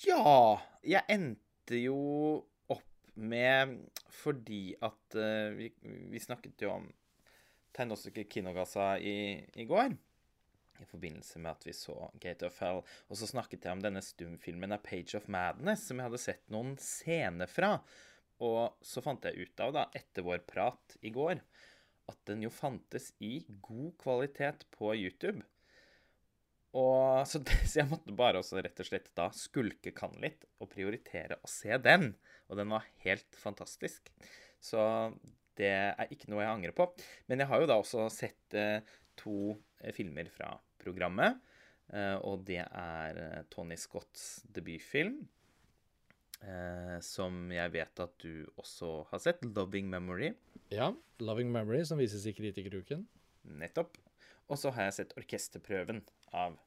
[0.07, 0.57] Ja.
[0.87, 1.97] Jeg endte jo
[2.71, 2.87] opp
[3.19, 3.75] med
[4.15, 5.17] Fordi at
[5.57, 6.87] vi, vi snakket jo om
[7.75, 9.93] tegnestykket Kinogassa i, i går.
[10.81, 12.81] I forbindelse med at vi så Gate of Hell.
[13.09, 16.43] Og så snakket jeg om denne stumfilmen av Page of Madness, som jeg hadde sett
[16.53, 17.75] noen scener fra.
[18.41, 21.43] Og så fant jeg ut av, da, etter vår prat i går,
[22.09, 25.45] at den jo fantes i god kvalitet på YouTube.
[26.77, 30.71] Og så, så, jeg måtte bare også rett og slett da skulke kan litt og
[30.73, 32.13] prioritere å se den.
[32.49, 34.09] Og den var helt fantastisk.
[34.61, 34.81] Så
[35.61, 36.87] det er ikke noe jeg angrer på.
[37.29, 38.81] Men jeg har jo da også sett eh,
[39.19, 41.39] to eh, filmer fra programmet.
[41.93, 45.21] Eh, og det er Tony Scotts debutfilm,
[47.05, 49.43] som jeg vet at du også har sett.
[49.45, 50.31] 'Loving Memory'.
[50.73, 50.87] Ja.
[51.21, 53.03] 'Loving Memory', som vises i Kritikeruken.
[53.45, 53.99] Nettopp.
[54.49, 56.01] Og så har jeg sett orkesterprøven
[56.33, 56.57] av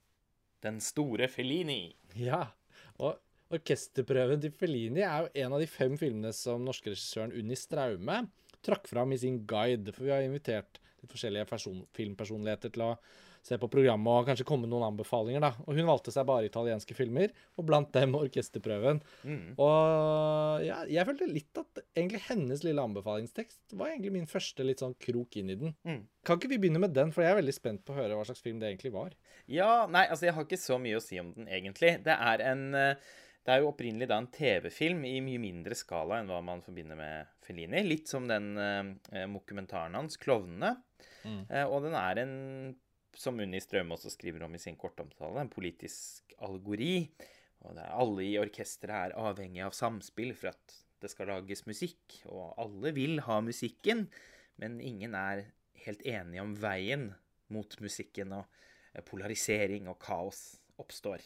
[0.62, 1.96] den store Fellini.
[2.14, 2.46] Ja.
[3.02, 3.18] Og
[3.54, 8.22] orkesterprøven til Fellini er jo en av de fem filmene som norske regissøren Unni Straume
[8.64, 9.94] trakk fram i sin guide.
[9.94, 12.94] For vi har invitert litt forskjellige person, filmpersonligheter til å
[13.44, 15.42] se på programmet og kanskje komme med noen anbefalinger.
[15.44, 15.50] da.
[15.66, 19.02] Og hun valgte seg bare italienske filmer, og blant dem orkesterprøven.
[19.22, 19.42] Mm.
[19.60, 24.80] Og ja, jeg følte litt at egentlig hennes lille anbefalingstekst var egentlig min første litt
[24.80, 25.74] sånn krok inn i den.
[25.84, 26.00] Mm.
[26.24, 28.24] Kan ikke vi begynne med den, for jeg er veldig spent på å høre hva
[28.24, 29.12] slags film det egentlig var.
[29.44, 31.98] Ja, nei, altså jeg har ikke så mye å si om den egentlig.
[32.06, 33.12] Det er en eh,
[33.44, 36.96] det er jo opprinnelig da en TV-film i mye mindre skala enn hva man forbinder
[36.96, 37.82] med Fellini.
[37.84, 40.72] Litt som den eh, dokumentaren hans, 'Klovnene'.
[41.24, 41.42] Mm.
[41.50, 42.34] Eh, og den er en,
[43.12, 47.04] som Unni Strøm også skriver om i sin kortomtale, en politisk allegori.
[47.64, 51.66] Og det er alle i orkesteret er avhengig av samspill for at det skal lages
[51.68, 52.18] musikk.
[52.32, 54.06] Og alle vil ha musikken,
[54.60, 55.50] men ingen er
[55.84, 57.10] helt enige om veien
[57.52, 58.32] mot musikken.
[58.40, 58.48] Og
[58.94, 60.46] eh, polarisering og kaos
[60.80, 61.22] oppstår.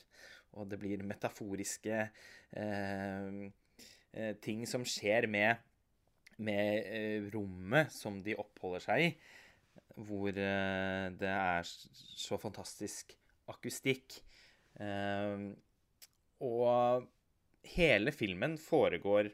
[0.57, 1.99] Og det blir metaforiske
[2.57, 3.41] eh,
[4.13, 5.61] eh, ting som skjer med,
[6.39, 9.11] med eh, rommet som de oppholder seg i.
[10.09, 13.15] Hvor eh, det er så fantastisk
[13.51, 14.21] akustikk.
[14.81, 15.49] Eh,
[16.45, 17.09] og
[17.75, 19.33] hele filmen foregår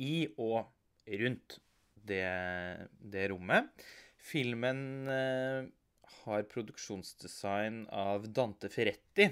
[0.00, 0.70] i og
[1.18, 1.56] rundt
[2.06, 2.22] det,
[3.02, 3.82] det rommet.
[4.22, 9.26] Filmen har produksjonsdesign av Dante Ferretti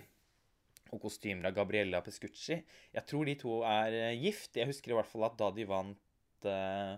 [0.92, 2.58] og kostymer av Gabriella Pescucci.
[2.92, 4.58] Jeg tror de to er uh, gift.
[4.58, 6.94] Jeg husker i hvert fall at da de vant uh,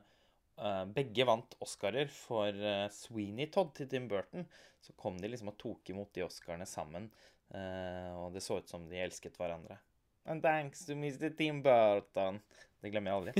[0.59, 4.48] uh, Begge vant Oscarer for Sweeney Todd til Tim Burton.
[4.85, 7.09] Så kom de liksom og tok imot de Oscarene sammen.
[7.54, 9.78] og det så ut som de elsket hverandre.
[10.26, 11.30] And thanks to Mr.
[11.37, 12.40] Tim Burton.
[12.83, 13.33] Det glemmer jeg aldri.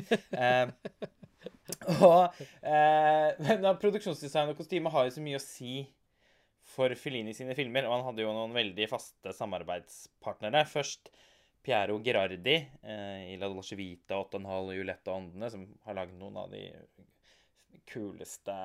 [2.07, 2.41] og
[3.61, 5.83] men produksjonsdesign og kostyme har jo så mye å si
[6.75, 10.65] for Fellini sine filmer, og han hadde jo noen veldig faste samarbeidspartnere.
[10.69, 11.13] Først
[11.65, 16.37] Piero Gerardi eh, i La Dolce Vita, 8,5 Julette og Åndene, som har lagd noen
[16.43, 16.67] av de
[17.89, 18.57] kuleste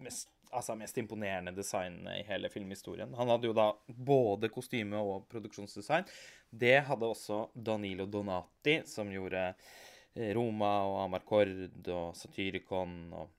[0.00, 3.12] mest, altså mest imponerende designene i hele filmhistorien.
[3.18, 6.08] Han hadde jo da både kostyme og produksjonsdesign.
[6.48, 13.34] Det hadde også Danilo Donati, som gjorde eh, Roma og Amarcord og Satyricon og,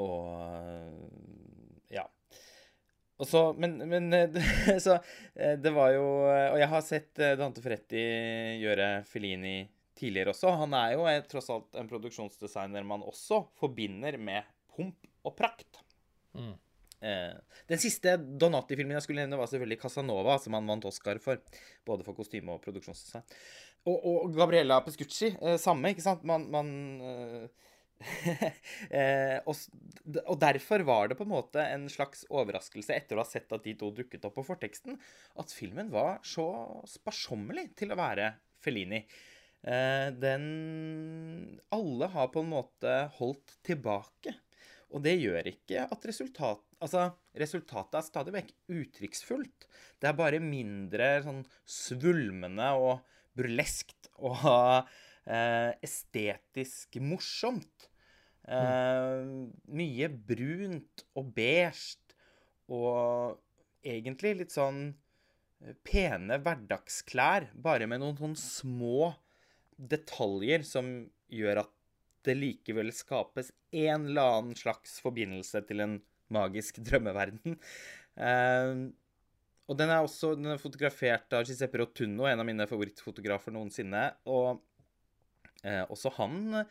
[0.00, 2.06] og ja.
[3.20, 4.08] Og så, men, men
[4.84, 4.96] så,
[5.34, 8.02] det var jo Og jeg har sett Dante Ferretti
[8.62, 9.60] gjøre Felini
[9.98, 10.54] tidligere også.
[10.62, 15.82] Han er jo tross alt en produksjonsdesigner man også forbinder med pomp og prakt.
[16.32, 16.54] Mm.
[17.02, 21.38] Den siste Donati-filmen jeg skulle nevne, var selvfølgelig Casanova, som han vant Oscar for.
[21.86, 23.26] Både for kostyme og produksjonsdesign.
[23.90, 26.22] Og, og Gabriella Pescucci, samme, ikke sant?
[26.28, 26.68] Man, man
[27.02, 27.70] eh,
[29.48, 29.56] og,
[30.24, 33.64] og, derfor var det på en måte en slags overraskelse etter å ha sett at
[33.66, 34.98] de to dukket opp på forteksten,
[35.38, 36.46] at filmen var så
[36.88, 39.02] sparsommelig til å være Fellini.
[39.62, 44.34] Eh, den Alle har på en måte holdt tilbake.
[44.92, 47.06] Og det gjør ikke at resultat, altså,
[47.38, 49.66] resultatet er stadig vekk uttrykksfullt.
[50.02, 53.00] Det er bare mindre sånn svulmende og
[53.38, 54.44] burleskt og
[55.24, 57.88] eh, estetisk morsomt.
[58.42, 62.00] Uh, mye brunt og beige
[62.72, 63.38] og
[63.86, 64.84] egentlig litt sånn
[65.62, 69.12] eh, pene hverdagsklær, bare med noen sånn små
[69.76, 70.92] detaljer som
[71.32, 71.72] gjør at
[72.22, 75.96] det likevel skapes en eller annen slags forbindelse til en
[76.32, 77.58] magisk drømmeverden.
[78.16, 78.92] Uh,
[79.70, 84.04] og den er også den er fotografert av Giuseppe Rotunno, en av mine favorittfotografer noensinne.
[84.30, 84.62] Og
[85.64, 86.62] uh, også han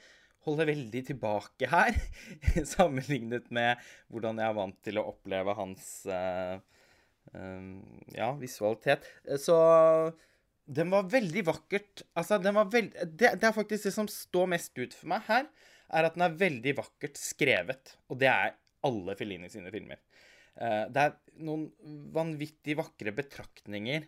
[0.48, 1.98] holder veldig tilbake her,
[2.76, 6.58] sammenlignet med hvordan jeg er vant til å oppleve hans uh,
[7.34, 7.82] um,
[8.16, 9.06] ja, visualitet.
[9.42, 9.58] Så
[10.66, 12.06] den var veldig vakkert.
[12.18, 12.96] Altså, den var veld...
[13.06, 15.50] det, det, er faktisk det som står mest ut for meg her,
[15.92, 17.96] er at den er veldig vakkert skrevet.
[18.10, 18.56] Og det er
[18.88, 20.02] alle Fellini sine filmer.
[20.56, 21.70] Uh, det er noen
[22.16, 24.08] vanvittig vakre betraktninger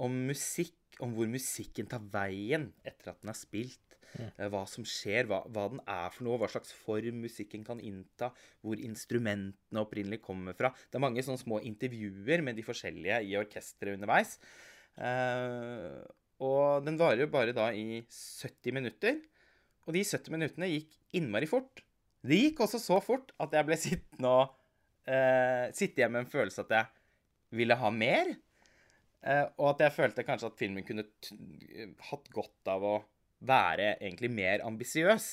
[0.00, 3.96] om musikk, om hvor musikken tar veien etter at den er spilt.
[4.18, 4.30] Mm.
[4.50, 8.32] Hva som skjer, hva, hva, den er for noe, hva slags form musikken kan innta,
[8.64, 10.72] hvor instrumentene opprinnelig kommer fra.
[10.90, 14.34] Det er mange sånne små intervjuer med de forskjellige i orkesteret underveis.
[14.98, 16.02] Uh,
[16.42, 19.20] og den varer jo bare da i 70 minutter.
[19.86, 21.84] Og de 70 minuttene gikk innmari fort.
[22.26, 24.56] Det gikk også så fort at jeg ble sittende og
[25.08, 28.34] uh, sitte igjen med en følelse at jeg ville ha mer.
[29.20, 31.04] Uh, og at jeg følte kanskje at filmen kunne
[32.08, 32.94] hatt godt av å
[33.46, 35.30] være egentlig mer ambisiøs.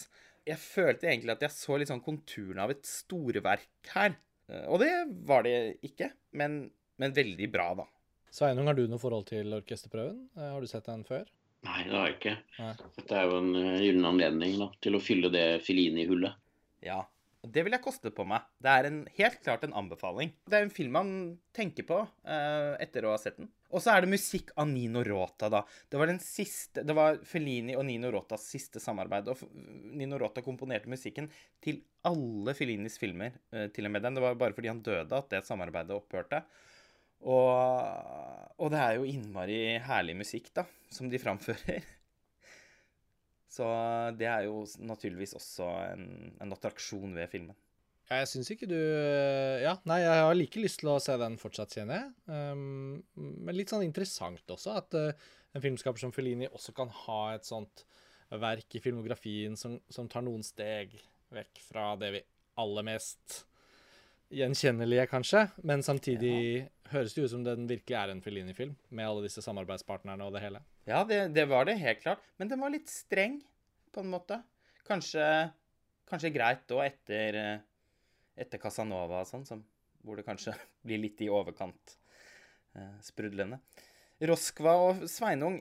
[0.48, 4.16] Jeg følte egentlig at jeg så litt sånn konturene av et storverk her.
[4.48, 4.92] Eh, og det
[5.28, 6.62] var det ikke, men,
[7.02, 7.88] men veldig bra, da.
[8.32, 10.22] Sveinung, har du noe forhold til orkesterprøven?
[10.38, 11.28] Eh, har du sett den før?
[11.68, 12.36] Nei, det har jeg ikke.
[12.62, 12.72] Nei.
[12.96, 16.40] Dette er jo en gyllen anledning da, til å fylle det Filini-hullet.
[16.86, 17.04] Ja.
[17.48, 18.48] Det vil jeg koste på meg.
[18.64, 20.32] Det er en, helt klart en anbefaling.
[20.48, 21.12] Det er en film man
[21.56, 23.52] tenker på eh, etter å ha sett den.
[23.68, 25.62] Og så er det musikk av Nino Rota, da.
[25.92, 29.28] Det var siste Det var Fellini og Nino Rotas siste samarbeid.
[29.28, 29.44] Og
[29.98, 31.28] Nino Rota komponerte musikken
[31.64, 34.16] til alle Fellinis filmer, eh, til og med den.
[34.16, 36.44] Det var bare fordi han døde at det samarbeidet opphørte.
[37.28, 41.84] Og, og det er jo innmari herlig musikk, da, som de framfører.
[43.58, 43.68] Så
[44.20, 46.08] det er jo naturligvis også en,
[46.40, 47.58] en attraksjon ved filmen.
[48.08, 51.76] Jeg syns ikke du Ja, nei, jeg har like lyst til å se den fortsatt,
[51.76, 52.14] kjenner jeg.
[52.32, 57.22] Um, men litt sånn interessant også at uh, en filmskaper som Fellini også kan ha
[57.36, 57.84] et sånt
[58.28, 60.96] verk i filmografien som, som tar noen steg
[61.36, 62.24] vekk fra det vi
[62.60, 63.44] aller mest
[64.34, 65.46] gjenkjennelige, kanskje.
[65.68, 66.66] Men samtidig ja.
[66.92, 70.44] høres det ut som den virkelig er en Fellini-film, med alle disse samarbeidspartnerne og det
[70.44, 70.64] hele.
[70.88, 72.24] Ja, det, det, var det helt klart.
[72.40, 73.40] Men den var litt streng,
[73.96, 74.42] på en måte.
[74.88, 75.24] Kanskje,
[76.10, 77.40] kanskje greit da etter,
[78.38, 79.64] etter Casanova og sånn,
[80.06, 81.98] hvor det kanskje blir litt i overkant
[82.78, 83.60] eh, sprudlende.
[84.28, 85.60] Roskva og Sveinung,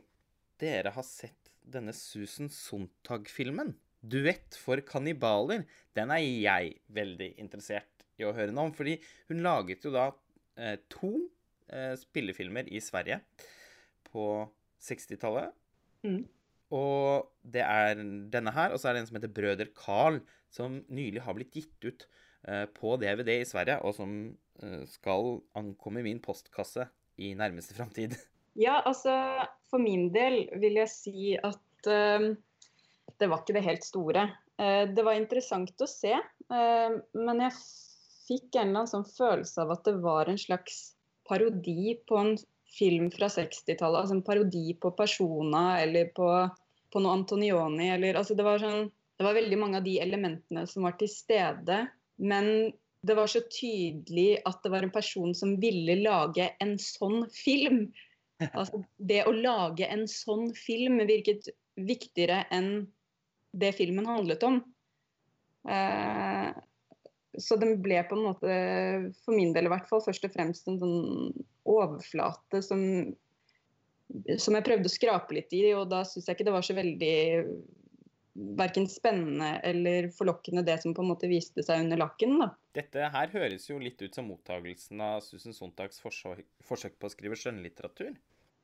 [0.60, 3.74] dere har sett denne Susan Sontag-filmen.
[4.06, 5.64] 'Duett for kannibaler'.
[5.96, 8.74] Den er jeg veldig interessert i å høre noe om.
[8.76, 8.96] Fordi
[9.30, 10.10] hun laget jo da
[10.56, 11.12] eh, to
[11.68, 13.18] eh, spillefilmer i Sverige
[14.06, 14.46] på
[14.86, 15.50] 60-tallet.
[16.06, 16.22] Mm.
[16.76, 17.98] Og det er
[18.32, 21.54] denne her, og så er det en som heter Brøder Carl, som nylig har blitt
[21.54, 22.06] gitt ut
[22.76, 24.10] på DVD i Sverige, og som
[24.62, 28.16] eh, skal ankomme min postkasse i nærmeste framtid.
[28.56, 29.12] Ja, altså
[29.68, 32.30] for min del vil jeg si at uh,
[33.20, 34.22] det var ikke det helt store.
[34.56, 37.52] Uh, det var interessant å se, uh, men jeg
[38.26, 40.78] fikk en eller annen sånn følelse av at det var en slags
[41.28, 42.32] parodi på en
[42.78, 44.00] film fra 60-tallet.
[44.00, 46.30] Altså en parodi på Persona eller på,
[46.92, 47.90] på noe Antonioni.
[47.92, 48.88] Eller, altså det, var sånn,
[49.20, 51.84] det var veldig mange av de elementene som var til stede.
[52.16, 52.72] Men
[53.06, 57.86] det var så tydelig at det var en person som ville lage en sånn film.
[58.50, 62.88] Altså, det å lage en sånn film virket viktigere enn
[63.56, 64.58] det filmen handlet om.
[65.68, 66.50] Eh,
[67.38, 68.58] så den ble på en måte,
[69.24, 70.98] for min del i hvert fall, først og fremst en sånn
[71.68, 72.82] overflate som,
[74.40, 75.66] som jeg prøvde å skrape litt i.
[75.76, 77.16] Og da syns jeg ikke det var så veldig
[78.58, 82.38] verken spennende eller forlokkende det som på en måte viste seg under lakken.
[82.42, 82.50] da.
[82.76, 87.14] Dette her høres jo litt ut som mottagelsen av Susan Sontags forsøk, forsøk på å
[87.14, 88.14] skrive skjønnlitteratur.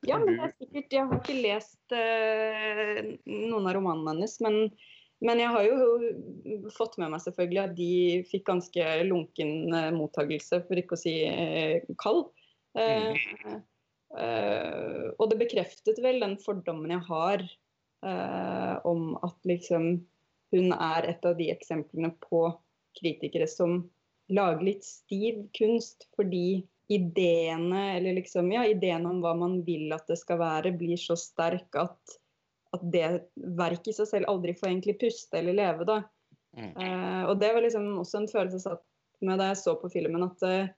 [0.03, 4.67] Ja, men det er sikkert Jeg har ikke lest uh, noen av romanene hennes, men
[5.23, 7.91] men jeg har jo fått med meg selvfølgelig at de
[8.27, 12.25] fikk ganske lunken uh, mottagelse, for ikke å si uh, kald.
[12.75, 13.15] Uh,
[15.17, 17.45] og det bekreftet vel den fordommen jeg har
[18.83, 19.85] om at liksom
[20.53, 22.41] hun er et av de eksemplene på
[22.99, 23.77] kritikere som
[24.33, 30.05] lager litt stiv kunst fordi ideene, eller liksom, ja, ideene om hva man vil at
[30.11, 32.17] det skal være, blir så sterk at
[32.73, 35.85] at det verket i seg selv aldri får egentlig puste eller leve.
[35.85, 35.99] da.
[36.57, 36.71] Mm.
[36.71, 38.83] Eh, og det var liksom også en følelse jeg satt
[39.23, 40.71] med da jeg så på filmen, at eh,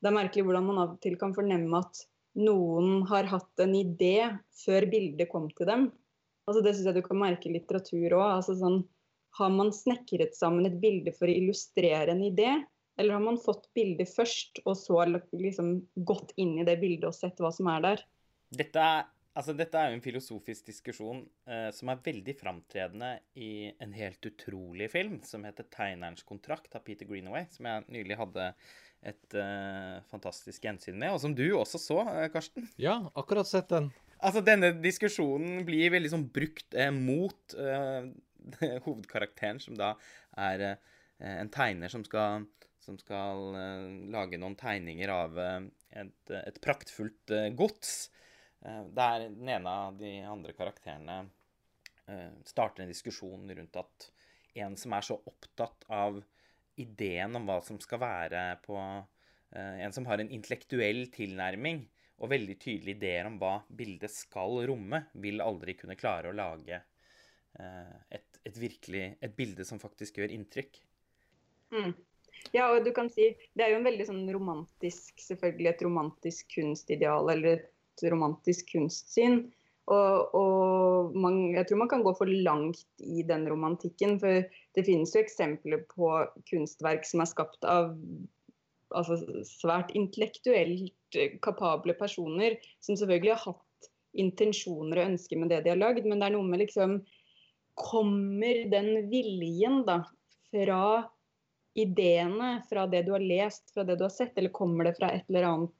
[0.00, 2.04] det er merkelig hvordan man av og til kan fornemme at
[2.40, 4.30] noen har hatt en idé
[4.62, 5.88] før bildet kom til dem.
[6.50, 8.26] Altså Det syns jeg du kan merke i litteratur òg.
[8.26, 8.82] Altså sånn,
[9.38, 12.56] har man snekret sammen et bilde for å illustrere en idé?
[12.98, 17.16] Eller har man fått bildet først, og så liksom gått inn i det bildet og
[17.16, 18.04] sett hva som er der?
[18.50, 23.70] Dette er Altså, dette er jo en filosofisk diskusjon eh, som er veldig framtredende i
[23.78, 28.48] en helt utrolig film som heter 'Tegnerens kontrakt' av Peter Greenaway, som jeg nylig hadde
[29.06, 32.66] et eh, fantastisk gjensyn med, og som du også så, eh, Karsten.
[32.76, 33.92] Ja, akkurat sett den.
[34.20, 38.08] Altså, denne diskusjonen blir veldig sånn brukt eh, mot eh,
[38.86, 39.94] hovedkarakteren, som da
[40.40, 42.46] er eh, en tegner som skal,
[42.80, 43.50] som skal
[44.12, 48.08] lage noen tegninger av et, et praktfullt gods.
[48.60, 51.22] Eh, der den ene av de andre karakterene
[52.06, 54.10] eh, starter en diskusjon rundt at
[54.60, 56.20] en som er så opptatt av
[56.80, 61.86] ideen om hva som skal være på eh, En som har en intellektuell tilnærming
[62.20, 66.82] og veldig tydelige ideer om hva bildet skal romme, vil aldri kunne klare å lage
[67.56, 70.80] et, et, virkelig, et bilde som faktisk gjør inntrykk.
[71.74, 71.94] Mm.
[72.54, 76.52] Ja, og du kan si Det er jo en veldig sånn romantisk, selvfølgelig et romantisk
[76.54, 79.42] kunstideal, eller et romantisk kunstsyn.
[79.90, 84.18] Og, og man, jeg tror man kan gå for langt i den romantikken.
[84.22, 84.44] For
[84.76, 86.12] det finnes jo eksempler på
[86.50, 87.92] kunstverk som er skapt av
[88.94, 89.18] altså,
[89.48, 90.94] svært intellektuelt
[91.42, 93.90] kapable personer, som selvfølgelig har hatt
[94.20, 97.00] intensjoner og ønsker med det de har lagd, men det er noe med liksom
[97.80, 100.02] Kommer den viljen da
[100.50, 101.06] fra
[101.78, 105.12] ideene fra det du har lest, fra det du har sett, eller kommer det fra
[105.14, 105.72] et eller annet,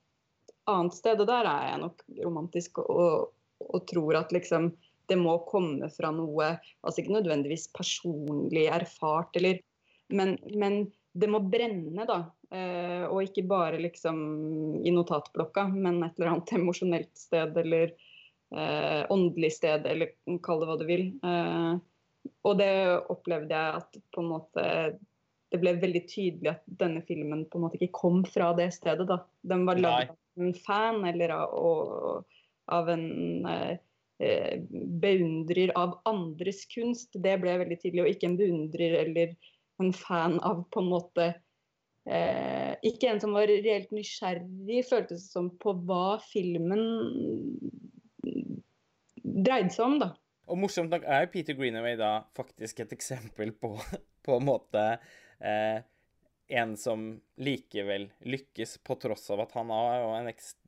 [0.71, 1.21] annet sted?
[1.21, 3.35] Og der er jeg nok romantisk og,
[3.67, 4.71] og tror at liksom
[5.11, 9.61] det må komme fra noe Altså ikke nødvendigvis personlig erfart, eller
[10.11, 12.21] Men, men det må brenne, da.
[12.51, 14.21] Eh, og ikke bare liksom
[14.87, 17.93] i notatblokka, men et eller annet emosjonelt sted eller
[18.55, 21.07] eh, åndelig sted, eller kall det hva du vil.
[21.27, 21.73] Eh,
[22.45, 22.73] og det
[23.13, 24.65] opplevde jeg at på en måte
[25.51, 29.07] det ble veldig tydelig at denne filmen på en måte ikke kom fra det stedet.
[29.09, 29.19] da.
[29.43, 32.37] Den var lagd av en fan eller av, og,
[32.71, 33.73] av en eh,
[34.23, 34.61] eh,
[35.03, 37.19] beundrer av andres kunst.
[37.19, 39.35] Det ble veldig tydelig, og ikke en beundrer eller
[39.85, 41.27] en fan av på en måte
[42.07, 46.85] eh, Ikke en som var reelt nysgjerrig, føltes det som, på hva filmen
[49.21, 50.13] dreide seg om, da.
[50.51, 53.77] Og morsomt nok er Peter Greenaway da faktisk et eksempel på,
[54.27, 54.87] på en måte
[55.39, 55.83] eh,
[56.51, 60.59] en som likevel lykkes, på tross av at han har en ekst,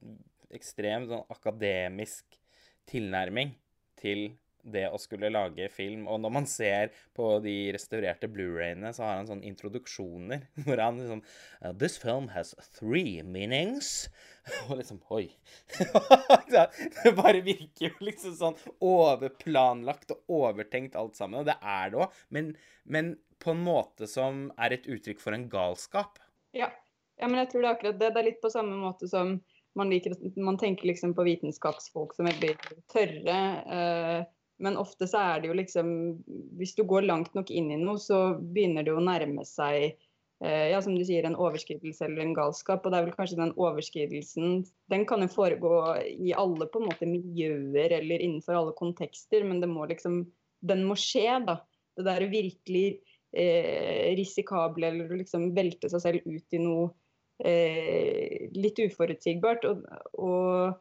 [0.55, 2.39] ekstremt sånn akademisk
[2.91, 3.57] tilnærming
[3.99, 4.31] til
[4.63, 6.07] det å skulle lage film.
[6.11, 11.01] Og når man ser på de restaurerte Blu-rayene, så har han sånne introduksjoner hvor han
[11.01, 11.25] liksom
[11.81, 14.09] This film has three meanings.
[14.69, 15.29] Og liksom Oi.
[16.53, 21.43] det bare virker jo liksom sånn overplanlagt og overtenkt alt sammen.
[21.43, 22.55] Og det er det òg, men,
[22.85, 26.21] men, på en måte som er et uttrykk for en galskap.
[26.55, 26.69] Ja.
[27.19, 28.11] ja, men jeg tror det er akkurat det.
[28.15, 29.33] Det er litt på samme måte som
[29.75, 33.41] man, liker, man tenker liksom på vitenskapsfolk som er veldig tørre.
[33.79, 34.21] Eh,
[34.63, 35.91] men ofte så er det jo liksom
[36.59, 39.97] Hvis du går langt nok inn i noe, så begynner det å nærme seg
[40.45, 42.85] eh, ja, som du sier, en overskridelse eller en galskap.
[42.85, 45.75] Og det er vel kanskje den overskridelsen Den kan jo foregå
[46.07, 50.25] i alle på en måte miljøer eller innenfor alle kontekster, men det må liksom
[50.63, 51.59] Den må skje, da.
[51.99, 52.87] Det der virkelig
[53.35, 56.87] eh, risikable eller liksom velte seg selv ut i noe
[57.45, 59.67] eh, litt uforutsigbart.
[59.69, 59.83] og,
[60.15, 60.79] og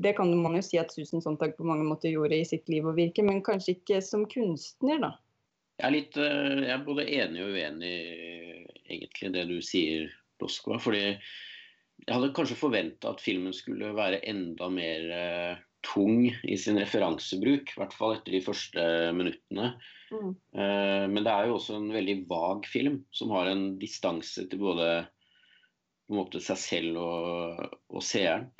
[0.00, 2.86] det kan man jo si at Susan Sontag på mange måter gjorde i sitt liv
[2.88, 5.14] og virke, men kanskje ikke som kunstner, da.
[5.80, 7.94] Jeg er, litt, eh, jeg er både enig og uenig
[8.90, 10.10] egentlig det du sier,
[10.40, 10.76] Roskva.
[10.80, 16.80] Fordi jeg hadde kanskje forventa at filmen skulle være enda mer uh, tung i sin
[16.80, 17.72] referansebruk.
[17.72, 18.84] I hvert fall etter de første
[19.16, 19.72] minuttene.
[20.10, 20.32] Mm.
[20.56, 24.60] Uh, men det er jo også en veldig vag film, som har en distanse til
[24.60, 24.90] både
[26.12, 28.50] måte, seg selv og, og seeren.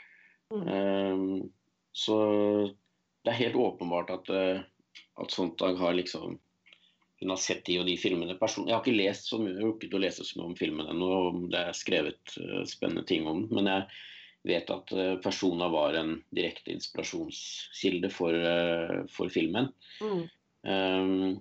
[0.51, 1.51] Um,
[1.92, 2.16] så
[3.22, 4.62] det er helt åpenbart at, uh,
[5.22, 6.38] at Sontag har liksom
[7.20, 8.38] hun har sett de og de filmene.
[8.40, 11.11] Person jeg har ikke lest så mye, rukket å lese så mye om filmen ennå.
[11.53, 13.59] Det er skrevet uh, spennende ting om den.
[13.59, 18.48] Men jeg vet at uh, Persona var en direkte inspirasjonskilde for,
[19.12, 19.68] for filmen.
[20.01, 20.22] Mm.
[20.64, 21.36] Um,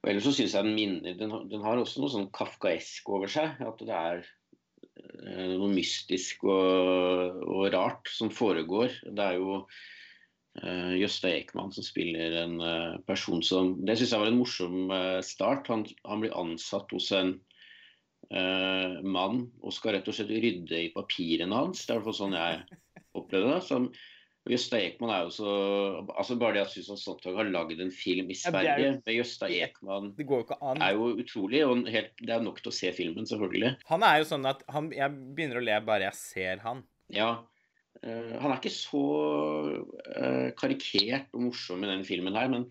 [0.00, 3.32] og ellers så syns jeg den minner den, den, har også noe sånn kafkaesk over
[3.32, 3.56] seg.
[3.64, 4.39] At det er Eh,
[5.54, 8.94] noe mystisk og, og, rart som foregår.
[9.06, 14.22] Det er jo uh, Jøsta Ekman som spiller en uh, person som Det syns jeg
[14.22, 15.70] var en morsom uh, start.
[15.72, 17.34] Han, han, blir ansatt hos en
[18.34, 21.84] uh, mann og skal rett og slett rydde i papirene hans.
[21.84, 22.80] Det er i hvert fall sånn jeg
[23.18, 23.62] opplevde det.
[23.66, 23.90] Som,
[24.48, 25.50] Gösta Ekman er jo så
[26.08, 29.18] altså Bare det at Susan Sontag har lagd en film i Sverige ja, jo, med
[29.18, 30.80] Gösta Ekman det går jo ikke an.
[30.80, 31.60] er jo utrolig.
[31.66, 33.74] og helt, Det er nok til å se filmen, selvfølgelig.
[33.90, 36.80] Han er jo sånn at han, jeg begynner å le bare jeg ser han.
[37.12, 37.30] Ja.
[38.00, 39.02] Uh, han er ikke så
[39.76, 42.64] uh, karikert og morsom i den filmen her, men,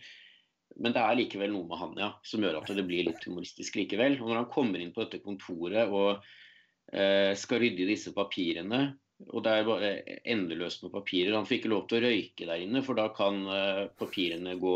[0.79, 3.77] men det er likevel noe med han ja, som gjør at det blir litt humoristisk
[3.77, 4.17] likevel.
[4.23, 8.87] Og når han kommer inn på dette kontoret og uh, skal rydde i disse papirene
[9.27, 9.89] og det er bare
[10.31, 11.35] endeløst med papirer.
[11.35, 14.75] Han får ikke lov til å røyke der inne, for da kan uh, papirene gå,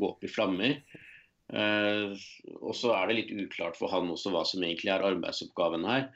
[0.00, 0.80] gå, opp i flammer.
[1.52, 2.16] Uh,
[2.58, 6.08] og så er det litt uklart for han også hva som egentlig er arbeidsoppgaven her.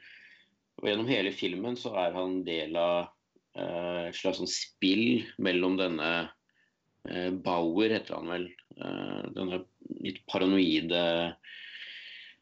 [0.80, 3.12] Og Gjennom hele filmen så er han del av
[3.58, 6.10] uh, et slags sånn spill mellom denne
[7.08, 8.42] Bauer, heter han vel.
[9.32, 9.62] denne
[10.04, 10.98] litt paranoide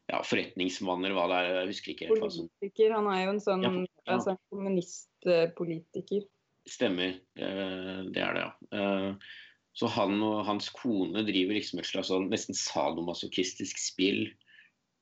[0.07, 1.49] ja, forretningsmann eller hva det er.
[1.61, 2.23] Jeg husker ikke helt.
[2.23, 2.95] Politiker.
[2.95, 4.15] Han er jo en sånn ja, ja.
[4.15, 6.27] Altså, kommunistpolitiker.
[6.67, 7.19] Stemmer.
[7.39, 8.51] Eh, det er det, ja.
[8.79, 9.35] Eh,
[9.77, 14.23] så han og hans kone driver liksom et slags sånn nesten sadomasochistisk spill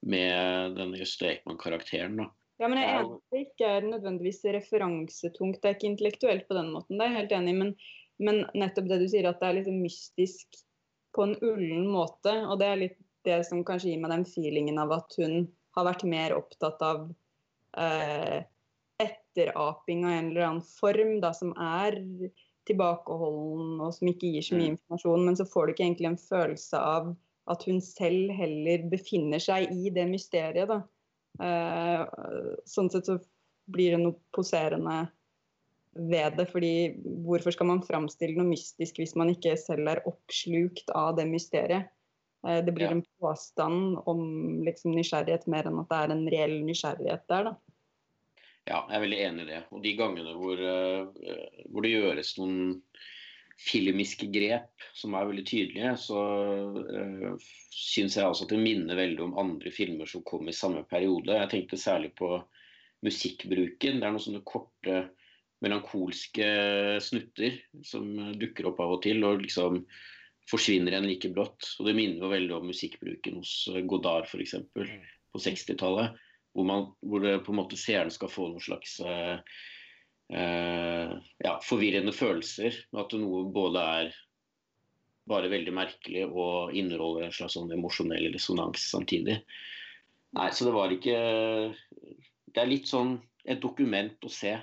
[0.05, 2.19] med denne Jøste Ekman-karakteren.
[2.19, 2.27] da.
[2.59, 5.61] Ja, men jeg er enig det ikke er nødvendigvis referansetungt.
[5.61, 7.57] Det er ikke intellektuelt på den måten, det er jeg helt enig i.
[7.61, 7.71] Men,
[8.27, 10.59] men, nettopp det du sier, at det er litt mystisk
[11.15, 12.35] på en ullen måte.
[12.47, 15.87] Og det er litt det som kanskje gir meg den feelingen av at hun har
[15.89, 17.07] vært mer opptatt av
[17.77, 18.45] eh,
[19.01, 21.99] etteraping av en eller annen form da, som er
[22.65, 24.75] tilbakeholden og som ikke gir så mye mm.
[24.75, 27.11] informasjon, men så får du ikke egentlig en følelse av
[27.51, 30.71] at hun selv heller befinner seg i det mysteriet.
[30.71, 30.79] da.
[31.45, 32.05] Eh,
[32.69, 33.19] sånn sett så
[33.69, 35.05] blir det noe poserende
[35.95, 36.47] ved det.
[36.51, 36.73] fordi
[37.25, 41.91] hvorfor skal man framstille noe mystisk hvis man ikke selv er oppslukt av det mysteriet?
[42.47, 44.21] Eh, det blir en påstand om
[44.65, 47.49] liksom, nysgjerrighet mer enn at det er en reell nysgjerrighet der.
[47.49, 47.55] da.
[48.65, 49.61] Ja, jeg er veldig enig i det.
[49.73, 52.81] Og de gangene hvor, eh, hvor det gjøres noen
[53.61, 56.21] filmiske grep som er veldig tydelige, så
[56.75, 60.81] uh, syns jeg også at det minner veldig om andre filmer som kom i samme
[60.89, 61.37] periode.
[61.37, 62.33] Jeg tenkte særlig på
[63.05, 64.01] musikkbruken.
[64.01, 65.05] Det er noen sånne korte,
[65.63, 66.49] melankolske
[66.99, 67.55] snutter
[67.87, 69.79] som dukker opp av og til, og liksom
[70.49, 71.69] forsvinner igjen like brått.
[71.79, 74.57] Og det minner jo veldig om musikkbruken hos eh, Godard f.eks.
[74.73, 76.19] på 60-tallet.
[76.55, 79.39] Hvor, man, hvor det på en måte seeren skal få noen slags eh,
[80.31, 82.77] eh, ja, forvirrende følelser.
[82.95, 84.13] At noe både er
[85.25, 89.39] bare veldig merkelig og inneholder en slags sånn emosjonell resonans samtidig.
[90.35, 91.17] Nei, så det var ikke
[92.51, 93.15] Det er litt sånn
[93.45, 94.53] et dokument å se.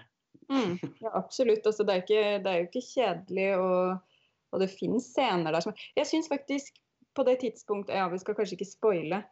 [0.51, 1.67] Mm, ja, absolutt.
[1.67, 4.12] Altså, det, er ikke, det er jo ikke kjedelig, og,
[4.53, 6.77] og det finnes scener der som Jeg syns faktisk
[7.17, 9.23] på det tidspunktet Ja, vi skal kanskje ikke spoile,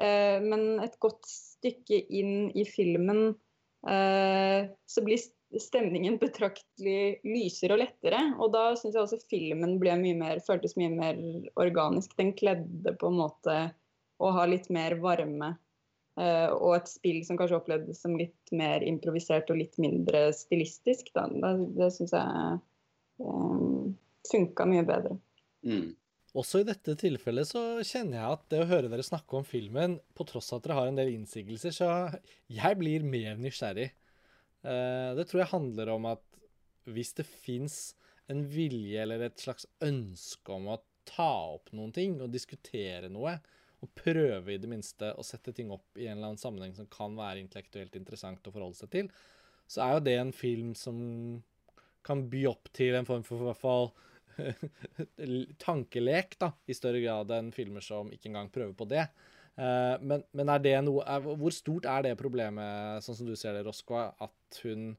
[0.00, 3.28] eh, men et godt stykke inn i filmen
[3.88, 5.20] eh, så blir
[5.62, 8.18] stemningen betraktelig lysere og lettere.
[8.42, 11.20] Og da syns jeg også filmen ble mye mer, føltes mye mer
[11.60, 12.16] organisk.
[12.18, 13.56] Den kledde på en måte
[14.22, 15.54] å ha litt mer varme.
[16.16, 21.12] Eh, og et spill som kanskje opplevdes som litt mer improvisert og litt mindre stilistisk.
[21.16, 21.26] Da.
[21.28, 22.58] Det, det syns jeg
[23.20, 23.92] um,
[24.30, 25.16] funka mye bedre.
[25.66, 25.94] Mm.
[26.36, 29.96] Også i dette tilfellet så kjenner jeg at det å høre dere snakke om filmen,
[30.12, 31.88] på tross av at dere har en del innsigelser, så
[32.52, 33.88] jeg blir mer nysgjerrig.
[34.66, 36.24] Eh, det tror jeg handler om at
[36.92, 37.78] hvis det fins
[38.30, 43.38] en vilje eller et slags ønske om å ta opp noen ting og diskutere noe,
[43.84, 46.88] og prøve i det minste å sette ting opp i en eller annen sammenheng som
[46.90, 49.10] kan være intellektuelt interessant å forholde seg til,
[49.68, 50.96] så er jo det en film som
[52.06, 53.90] kan by opp til en form for i hvert fall
[55.66, 59.06] tankelek, da, i større grad enn filmer som ikke engang prøver på det.
[59.56, 63.32] Uh, men, men er det noe er, Hvor stort er det problemet, sånn som du
[63.40, 64.90] ser det, Roskva, at hun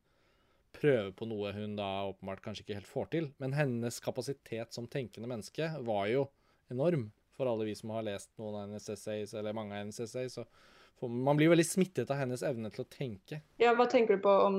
[0.77, 3.29] prøver på noe hun da åpenbart kanskje ikke helt får til?
[3.43, 6.25] Men hennes kapasitet som tenkende menneske var jo
[6.73, 9.99] enorm for alle vi som har lest noen av hennes essays, eller mange av hennes
[10.01, 10.39] essays.
[10.39, 13.41] Så man blir veldig smittet av hennes evne til å tenke.
[13.61, 14.57] Ja, hva tenker du på om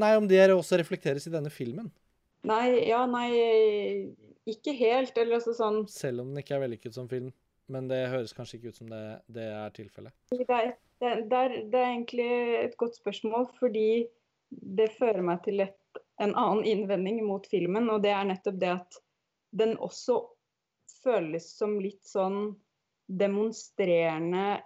[0.00, 1.92] Nei, om det også reflekteres i denne filmen.
[2.44, 3.30] Nei, ja, nei
[4.50, 5.16] Ikke helt.
[5.16, 7.32] Eller altså sånn Selv om den ikke er vellykket som film.
[7.72, 10.12] Men det høres kanskje ikke ut som det, det er tilfellet.
[10.34, 10.44] Det
[11.00, 12.28] det, det, er, det er egentlig
[12.60, 14.04] et godt spørsmål, fordi
[14.50, 18.70] det fører meg til et, en annen innvending mot filmen, og det er nettopp det
[18.76, 19.00] at
[19.56, 20.20] den også
[21.02, 22.54] føles som litt sånn
[23.08, 24.62] demonstrerende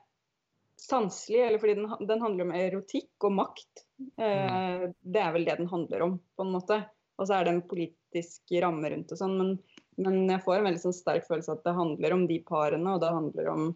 [0.78, 3.86] sanselig, eller fordi den, den handler om erotikk og makt.
[3.98, 6.82] Eh, det er vel det den handler om, på en måte.
[7.18, 9.52] Og så er det en politisk ramme rundt og sånn, men,
[9.98, 13.02] men jeg får en veldig sånn sterk følelse at det handler om de parene, og
[13.02, 13.66] det handler om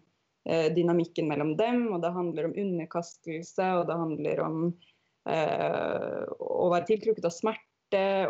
[0.47, 4.57] eh, dynamikken mellom dem, og det handler om underkastelse, og det handler om
[5.29, 7.69] eh, å være tiltrukket av smerte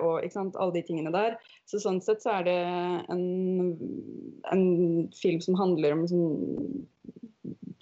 [0.04, 1.38] og sant, alle de tingene der.
[1.70, 2.60] Så sånn sett så er det
[3.14, 3.22] en,
[4.52, 4.66] en
[5.16, 6.34] film som handler om sånn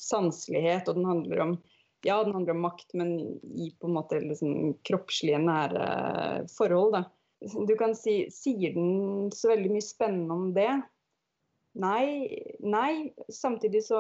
[0.02, 1.56] sanselighet, og den handler om
[2.04, 3.20] ja, den handler om makt, men
[3.54, 6.96] i på en måte liksom kroppslige, nære forhold.
[6.96, 7.04] Da.
[7.42, 10.70] Du kan si Sier den så veldig mye spennende om det?
[11.82, 12.28] Nei.
[12.60, 13.12] Nei.
[13.32, 14.00] Samtidig så,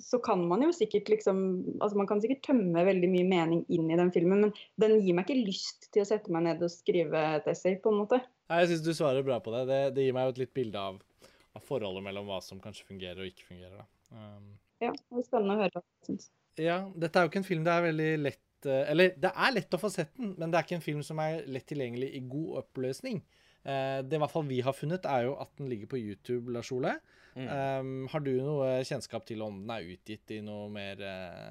[0.00, 1.40] så kan man jo sikkert liksom
[1.80, 5.18] altså Man kan sikkert tømme veldig mye mening inn i den filmen, men den gir
[5.18, 8.22] meg ikke lyst til å sette meg ned og skrive et essay, på en måte.
[8.50, 9.66] Nei, Jeg syns du svarer bra på det.
[9.72, 9.82] det.
[9.98, 11.02] Det gir meg jo et litt bilde av,
[11.56, 13.82] av forholdet mellom hva som kanskje fungerer og ikke fungerer.
[13.82, 13.90] da.
[14.14, 14.54] Um,
[14.84, 16.16] Ja, det er spennende å høre du
[16.62, 19.74] ja, dette er jo ikke en film det er veldig lett Eller det er lett
[19.76, 22.22] å få sett den, men det er ikke en film som er lett tilgjengelig i
[22.24, 23.20] god oppløsning.
[23.66, 26.52] Eh, det i hvert fall vi har funnet, er jo at den ligger på YouTube,
[26.54, 26.96] Lars Ole.
[27.36, 27.46] Mm.
[27.52, 31.50] Um, har du noe kjennskap til om den er utgitt i noe mer eh,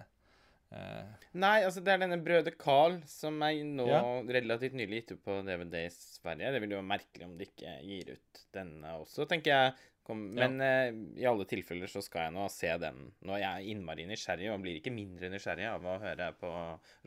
[0.74, 4.00] eh, Nei, altså det er denne Brødre Carl som er nå Ja.
[4.40, 6.56] relativt nylig gitt ut på DVD i Sverige.
[6.56, 9.76] Det vil jo være merkelig om de ikke gir ut denne også, tenker jeg.
[10.06, 10.46] Kom, Ja.
[10.46, 13.00] men eh, i alle tilfeller så skal jeg nå se den.
[13.26, 16.52] Nå er jeg innmari nysgjerrig, og blir ikke mindre nysgjerrig av å høre på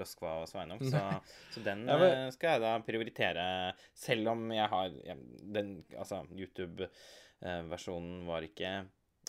[0.01, 0.82] Roskva og Sveinung.
[0.82, 1.03] Så,
[1.55, 3.44] så den eh, skal jeg da prioritere,
[3.94, 5.14] selv om jeg har ja,
[5.59, 8.72] den Altså, YouTube-versjonen var ikke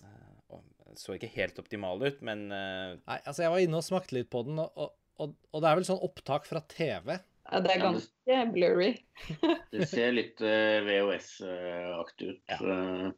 [0.01, 0.59] uh,
[0.97, 4.31] Så ikke helt optimal ut, men eh, Nei, altså jeg var inne og smakte litt
[4.33, 7.19] på den, og, og, og det er vel sånn opptak fra TV.
[7.49, 8.91] Ja, det er Ja, det, ganske blurry.
[9.73, 12.43] Det ser litt VHS-aktig ut.
[12.51, 13.11] Ja.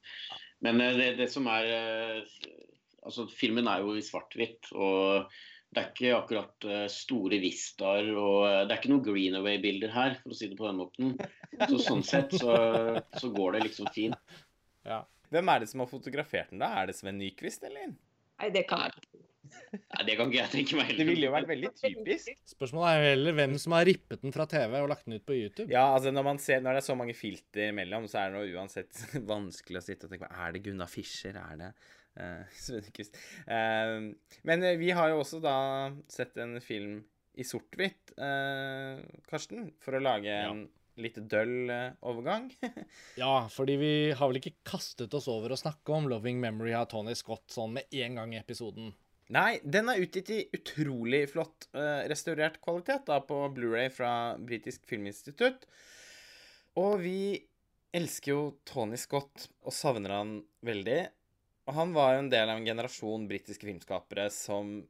[0.61, 2.43] Men eh, det, det som er eh,
[3.01, 4.67] Altså, filmen er jo i svart-hvitt.
[4.77, 5.31] Og
[5.73, 8.11] det er ikke akkurat eh, store vistaer.
[8.13, 11.15] Og eh, det er ikke noen Greenaway-bilder her, for å si det på den måten.
[11.65, 12.53] Så sånn sett så,
[13.17, 14.37] så går det liksom fint.
[15.31, 16.69] Hvem er det som har fotografert den, da?
[16.77, 17.89] Er det Sven Nyquist, eller?
[18.41, 19.10] Nei, det kan jeg ikke.
[19.93, 22.33] Nei, det kan ikke jeg tenke meg Det ville jo vært veldig typisk.
[22.53, 25.25] Spørsmålet er jo heller hvem som har rippet den fra TV og lagt den ut
[25.27, 25.69] på YouTube.
[25.71, 28.39] Ja, altså når man ser, når det er så mange filter mellom, så er det
[28.39, 31.39] noe uansett vanskelig å sitte og tenke på Er det Gunnar Fischer?
[31.39, 32.43] Er det uh?
[33.47, 34.03] Eh,
[34.49, 35.55] men eh, vi har jo også da
[36.11, 36.99] sett en film
[37.39, 38.99] i sort-hvitt, uh,
[39.29, 40.65] Karsten, for å lage en
[40.99, 41.71] litt døll
[42.03, 42.49] overgang.
[43.15, 46.89] Ja, fordi vi har vel ikke kastet oss over å snakke om 'Loving Memory' av
[46.91, 48.91] Tony Scott sånn med en gang i episoden.
[49.31, 54.83] Nei, den er utgitt i utrolig flott uh, restaurert kvalitet da, på Blu-ray fra Britisk
[54.89, 55.63] Filminstitutt.
[56.79, 57.39] Og vi
[57.95, 60.33] elsker jo Tony Scott og savner han
[60.67, 60.99] veldig.
[61.63, 64.81] Og han var jo en del av en generasjon britiske filmskapere som,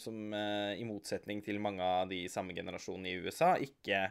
[0.00, 4.06] som uh, i motsetning til mange av de samme generasjonene i USA, ikke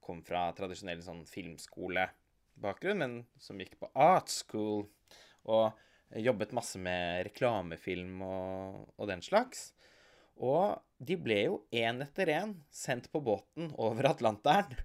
[0.00, 4.86] kom fra tradisjonell sånn filmskolebakgrunn, men som gikk på art school.
[5.44, 5.76] Og
[6.16, 9.72] jobbet masse med reklamefilm og, og den slags.
[10.38, 14.78] Og de ble jo én etter én sendt på båten over Atlanteren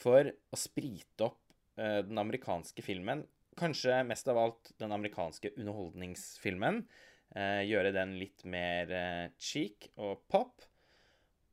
[0.00, 1.40] for å sprite opp
[1.80, 3.26] uh, den amerikanske filmen.
[3.58, 6.84] Kanskje mest av alt den amerikanske underholdningsfilmen.
[7.34, 10.70] Uh, gjøre den litt mer uh, cheek og pop.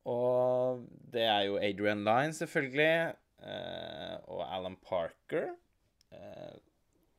[0.08, 3.14] Og det er jo Adrian Lyne, selvfølgelig.
[3.42, 5.50] eh, og Alan Parker.
[6.12, 6.56] Eh,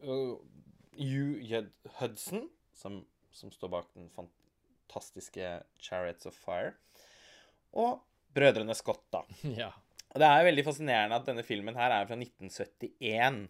[0.09, 0.41] og
[0.99, 6.75] Hugh Jed Hudson, som, som står bak den fantastiske Chariots of Fire.
[7.77, 7.99] Og
[8.35, 9.23] brødrene Scott, da.
[9.63, 9.71] Ja.
[10.09, 13.43] Det er veldig fascinerende at denne filmen her er fra 1971.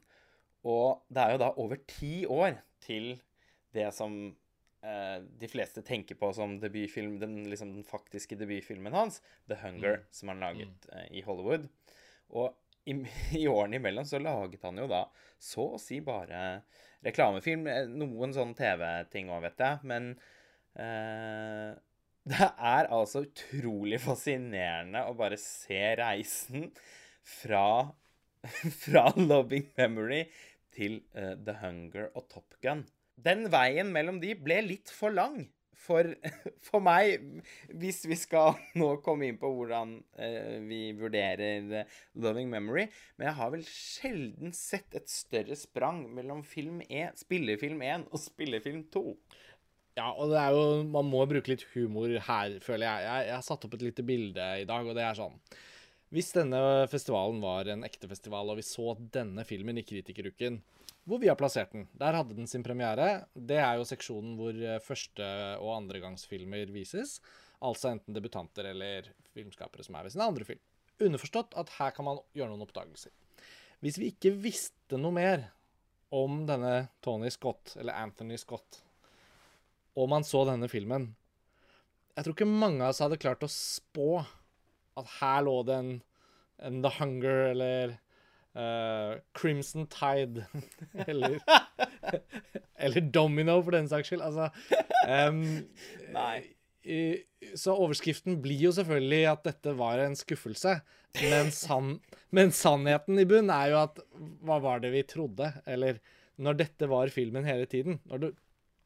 [0.68, 3.14] Og det er jo da over ti år til
[3.76, 4.18] det som
[4.84, 10.04] eh, de fleste tenker på som debutfilm, den, liksom, den faktiske debutfilmen hans, The Hunger,
[10.12, 11.70] som han laget eh, i Hollywood.
[12.36, 12.52] Og
[12.90, 12.98] i,
[13.40, 15.06] i årene imellom så laget han jo da
[15.40, 16.62] så å si bare
[17.06, 17.68] reklamefilm.
[17.72, 19.90] eh, Noen sånne TV-ting òg, vet jeg.
[19.92, 20.12] Men
[20.80, 21.72] eh,
[22.30, 26.70] det er altså utrolig fascinerende å bare se reisen
[27.26, 27.66] fra,
[28.84, 30.26] fra Loving Memory
[30.76, 32.86] til eh, The Hunger og Top Gun.
[33.20, 35.42] Den veien mellom de ble litt for lang
[35.80, 36.10] for,
[36.68, 37.24] for meg,
[37.82, 42.88] hvis vi skal nå komme inn på hvordan eh, vi vurderer eh, Loving Memory.
[43.18, 48.24] Men jeg har vel sjelden sett et større sprang mellom film 1, spillefilm 1 og
[48.24, 49.06] spillefilm 2.
[49.98, 53.08] Ja, og det er jo Man må bruke litt humor her, føler jeg.
[53.10, 55.36] Jeg, jeg har satt opp et lite bilde i dag, og det er sånn
[56.10, 60.58] Hvis denne festivalen var en ekte festival, og vi så denne filmen i Kritikeruken,
[61.06, 63.26] hvor vi har plassert den Der hadde den sin premiere.
[63.34, 65.30] Det er jo seksjonen hvor eh, første-
[65.62, 67.20] og andregangsfilmer vises.
[67.62, 70.62] Altså enten debutanter eller filmskapere som er ved sin andre film.
[71.00, 73.14] Underforstått at her kan man gjøre noen oppdagelser.
[73.80, 75.46] Hvis vi ikke visste noe mer
[76.12, 78.82] om denne Tony Scott, eller Anthony Scott,
[79.96, 81.10] og man så denne filmen
[82.16, 84.24] Jeg tror ikke mange av oss hadde klart å spå
[85.00, 85.92] at her lå det en,
[86.68, 87.96] en The Hunger eller
[88.56, 90.46] uh, Crimson Tide
[91.08, 91.40] eller
[92.80, 94.22] Eller Domino, for den saks skyld.
[94.24, 94.46] Altså
[95.10, 95.42] um,
[96.16, 96.38] Nei.
[96.88, 97.26] i-
[97.60, 100.78] Så overskriften blir jo selvfølgelig at dette var en skuffelse.
[101.20, 101.96] Men, san,
[102.36, 104.00] men sannheten i bunn er jo at
[104.46, 105.50] hva var det vi trodde?
[105.68, 105.98] Eller
[106.40, 107.98] når dette var filmen hele tiden.
[108.22, 108.30] Du,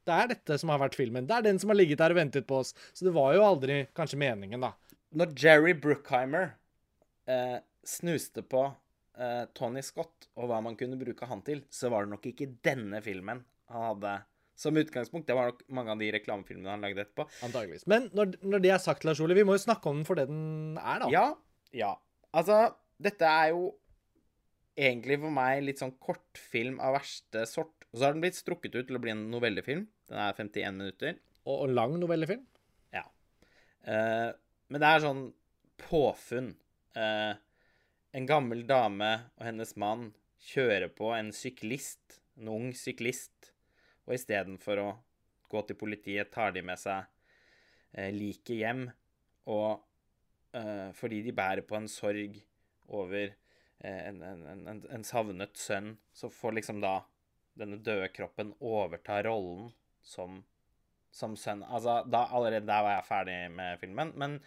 [0.07, 1.27] det er dette som har vært filmen.
[1.29, 2.71] Det er den som har ligget der og ventet på oss.
[2.97, 4.71] Så det var jo aldri kanskje meningen, da.
[5.13, 6.55] Når Jerry Bruckheimer
[7.29, 8.65] eh, snuste på
[9.19, 12.49] eh, Tony Scott og hva man kunne bruke han til, så var det nok ikke
[12.65, 13.43] denne filmen
[13.73, 14.13] han hadde
[14.59, 15.27] som utgangspunkt.
[15.27, 17.25] Det var nok mange av de reklamefilmene han lagde etterpå.
[17.45, 17.85] Antageligvis.
[17.89, 20.19] Men når, når det er sagt, Lars Ole, vi må jo snakke om den for
[20.19, 21.09] det den er, da.
[21.13, 21.25] Ja,
[21.75, 21.93] ja.
[22.33, 22.59] Altså,
[23.01, 23.71] dette er jo
[24.79, 27.75] egentlig for meg litt sånn kortfilm av verste sort.
[27.91, 29.85] Og så har den blitt strukket ut til å bli en novellefilm.
[30.09, 31.19] Den er 51 minutter.
[31.43, 32.45] Og, og lang novellefilm.
[32.95, 33.03] Ja.
[33.85, 34.29] Eh,
[34.73, 35.25] men det er sånn
[35.77, 36.47] påfunn.
[36.97, 37.33] Eh,
[38.17, 40.07] en gammel dame og hennes mann
[40.41, 43.51] kjører på en syklist, en ung syklist,
[44.07, 44.87] og istedenfor å
[45.53, 47.05] gå til politiet, tar de med seg
[47.93, 48.87] eh, liket hjem,
[49.53, 49.83] og
[50.57, 52.39] eh, fordi de bærer på en sorg
[52.89, 56.95] over eh, en, en, en, en savnet sønn, så får liksom da
[57.61, 59.69] denne døde kroppen overta rollen
[60.01, 60.41] som
[61.13, 64.13] som sønn Altså, da, allerede der var jeg ferdig med filmen.
[64.19, 64.37] Men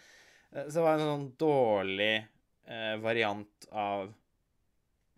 [0.53, 4.13] eh, så var det en sånn dårlig eh, variant av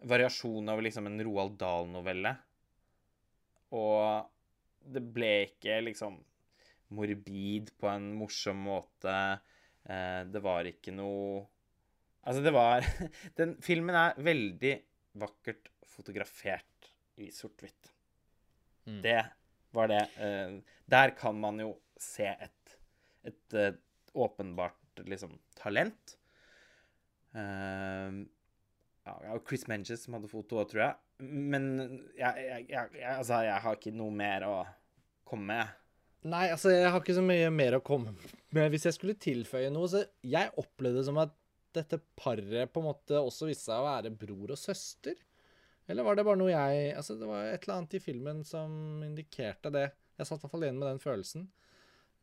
[0.09, 2.37] Variasjon over liksom en Roald Dahl-novelle.
[3.75, 4.29] Og
[4.95, 6.21] det ble ikke liksom
[6.95, 9.15] morbid på en morsom måte.
[9.85, 11.47] Eh, det var ikke noe
[12.29, 12.85] Altså, det var
[13.39, 14.75] Den filmen er veldig
[15.19, 17.89] vakkert fotografert i sort-hvitt.
[18.87, 19.01] Mm.
[19.03, 19.19] Det
[19.77, 20.05] var det.
[20.23, 20.59] Eh,
[20.89, 22.79] der kan man jo se et,
[23.27, 23.75] et eh,
[24.19, 26.17] åpenbart liksom talent.
[27.37, 28.25] Uh,
[29.05, 30.95] ja, Chris Menges som hadde fotoet, tror jeg.
[31.23, 31.69] Men
[32.17, 34.57] jeg, jeg, jeg, altså, jeg har ikke noe mer å
[35.29, 35.77] komme med.
[36.29, 38.73] Nei, altså, jeg har ikke så mye mer å komme med.
[38.73, 41.35] Hvis jeg skulle tilføye noe, så Jeg opplevde det som at
[41.77, 45.19] dette paret på en måte også viste seg å være bror og søster.
[45.89, 49.03] Eller var det bare noe jeg Altså, det var et eller annet i filmen som
[49.07, 49.87] indikerte det.
[50.19, 51.49] Jeg satt i hvert fall igjen med den følelsen.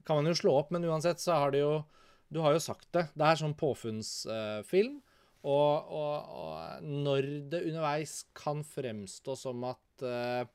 [0.06, 1.84] Kan man jo slå opp, men uansett så har det jo
[2.30, 3.08] Du har jo sagt det.
[3.14, 5.02] Det er sånn påfunnsfilm.
[5.46, 10.48] og, og, og når det underveis kan fremstå som at eh,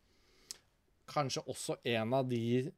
[1.11, 2.70] kanskje også en av de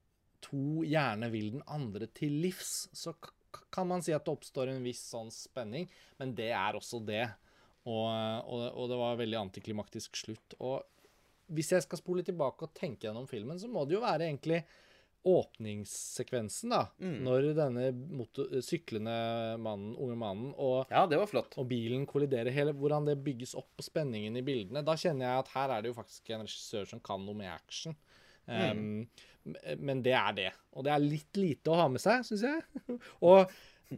[0.45, 3.15] to gjerne vil den andre til livs, så
[3.73, 5.89] kan man si at det oppstår en viss sånn spenning,
[6.21, 7.27] men det er også det.
[7.89, 8.07] Og,
[8.47, 10.57] og, og det var veldig antiklimaktisk slutt.
[10.63, 10.83] Og
[11.53, 14.63] hvis jeg skal spole tilbake og tenke gjennom filmen, så må det jo være egentlig
[15.23, 16.81] åpningssekvensen, da.
[16.99, 17.19] Mm.
[17.23, 17.85] Når denne
[18.19, 19.13] motor syklende
[19.63, 21.55] mannen, unge mannen og, Ja, det var flott.
[21.59, 24.83] og bilen kolliderer, hele, hvordan det bygges opp og spenningen i bildene.
[24.87, 27.53] Da kjenner jeg at her er det jo faktisk en regissør som kan noe med
[27.53, 27.95] action.
[28.47, 29.07] Um,
[29.79, 30.51] Men det er det.
[30.75, 32.63] Og det er litt lite å ha med seg, syns jeg.
[33.31, 33.51] og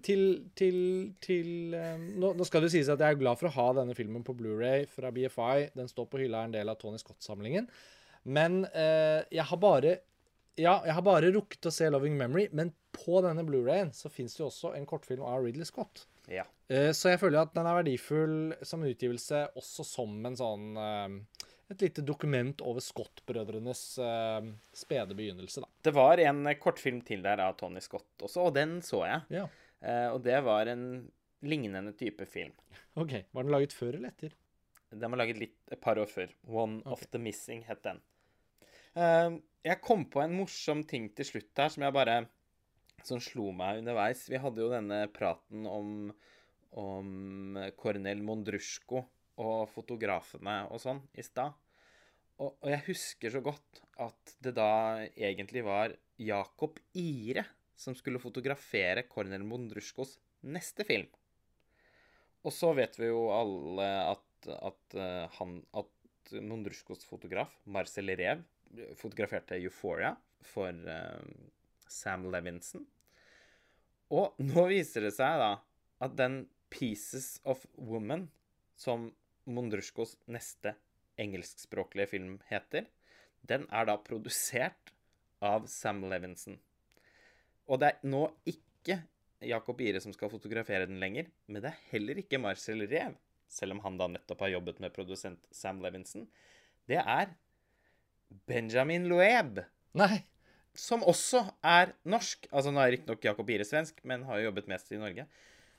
[0.03, 0.23] til,
[0.59, 0.79] til,
[1.23, 3.95] til um, nå, nå skal det sies at jeg er glad for å ha denne
[3.97, 5.69] filmen på Blu-ray fra BFI.
[5.77, 7.69] Den står på hylla, er en del av Tony Scott-samlingen.
[8.25, 9.99] Men uh, jeg har bare
[10.57, 14.37] Ja, jeg har bare rukket å se 'Loving Memory', men på denne Blu-rayen så fins
[14.37, 16.07] det jo også en kortfilm av Ridley Scott.
[16.31, 16.47] Ja.
[16.71, 21.19] Uh, Så jeg føler at den er verdifull som utgivelse, også som en sånn uh,
[21.73, 25.69] Et lite dokument over Scott-brødrenes uh, spede begynnelse, da.
[25.89, 29.23] Det var en kortfilm til der av Tony Scott også, og den så jeg.
[29.41, 29.47] Ja.
[29.85, 30.87] Eh, og det var en
[31.45, 32.55] lignende type film.
[32.97, 33.19] OK.
[33.31, 34.35] Var den laget før eller etter?
[34.95, 36.33] Den var laget litt, et par år før.
[36.47, 36.93] One okay.
[36.93, 38.01] of the Missing het den.
[38.95, 42.23] Eh, jeg kom på en morsom ting til slutt her som jeg bare
[43.05, 44.25] som slo meg underveis.
[44.31, 45.91] Vi hadde jo denne praten om,
[46.81, 49.03] om Kornel Mondrusjko
[49.45, 51.53] og fotografene og sånn i stad.
[52.41, 54.71] Og, og jeg husker så godt at det da
[55.13, 57.45] egentlig var Jakob Ire
[57.77, 60.17] som skulle fotografere Kornel Mondrusjkos
[60.47, 61.09] neste film.
[62.45, 68.45] Og så vet vi jo alle at, at, eh, han, at Mondrusjkos fotograf, Marcel Rev,
[68.99, 70.15] fotograferte Euphoria
[70.45, 71.23] for eh,
[71.89, 72.85] Sam Levinson.
[74.15, 75.53] Og nå viser det seg da
[76.05, 76.45] at den
[76.75, 78.29] Pieces of Woman,
[78.77, 79.13] som
[79.47, 80.75] Mondrusjkos neste
[81.21, 82.89] engelskspråklige film heter,
[83.47, 84.93] den er da produsert
[85.45, 86.59] av Sam Levinson.
[87.71, 89.01] Og det er nå ikke
[89.45, 93.17] Jakob Ire som skal fotografere den lenger, men det er heller ikke Marcel Rev,
[93.51, 96.27] selv om han da nettopp har jobbet med produsent Sam Levinson.
[96.89, 97.33] Det er
[98.49, 99.61] Benjamin Loeb,
[99.97, 100.23] Nei.
[100.77, 102.49] som også er norsk.
[102.51, 105.27] Altså nå er riktignok Jakob Ire svensk, men har jo jobbet mest i Norge.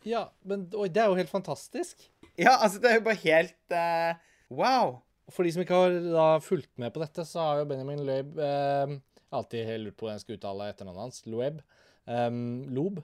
[0.06, 2.06] Ja, men oi, det er jo helt fantastisk.
[2.38, 4.22] Ja, altså det er jo bare helt uh,
[4.54, 5.00] Wow!
[5.34, 8.36] For de som ikke har da fulgt med på dette, så har jo Benjamin Loeb
[8.38, 8.92] eh,
[9.36, 11.22] Alltid lurt på hvordan jeg skal uttale etternavnet hans.
[11.30, 11.62] Loeb.
[12.06, 13.02] Um, Loeb.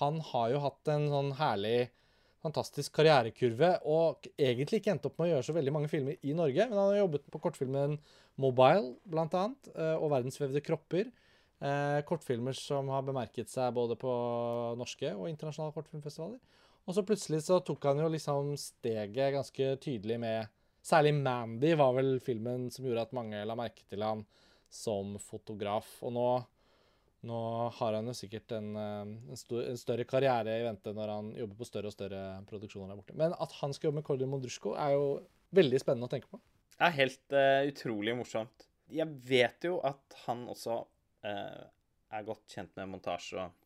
[0.00, 1.76] Han har jo hatt en sånn herlig,
[2.44, 6.34] fantastisk karrierekurve, og egentlig ikke endt opp med å gjøre så veldig mange filmer i
[6.36, 7.96] Norge, men han har jobbet på kortfilmen
[8.42, 11.08] Mobile, blant annet, eh, og Verdensvevde kropper.
[11.56, 14.12] Eh, kortfilmer som har bemerket seg både på
[14.76, 16.36] norske og internasjonale kortfilmfestivaler.
[16.86, 20.52] Og så plutselig så tok han jo liksom steget ganske tydelig med
[20.86, 24.20] Særlig Mandy var vel filmen som gjorde at mange la merke til han
[24.72, 25.88] som fotograf.
[26.06, 26.26] Og nå,
[27.26, 27.38] nå
[27.78, 31.32] har han jo sikkert en, eh, en, stor, en større karriere i vente når han
[31.38, 33.16] jobber på større og større produksjoner der borte.
[33.18, 35.06] Men at han skal jobbe med Kordi Mondrusjko, er jo
[35.56, 36.40] veldig spennende å tenke på.
[36.76, 38.66] Det er helt uh, utrolig morsomt.
[38.92, 41.62] Jeg vet jo at han også uh,
[42.12, 43.62] er godt kjent med montasje og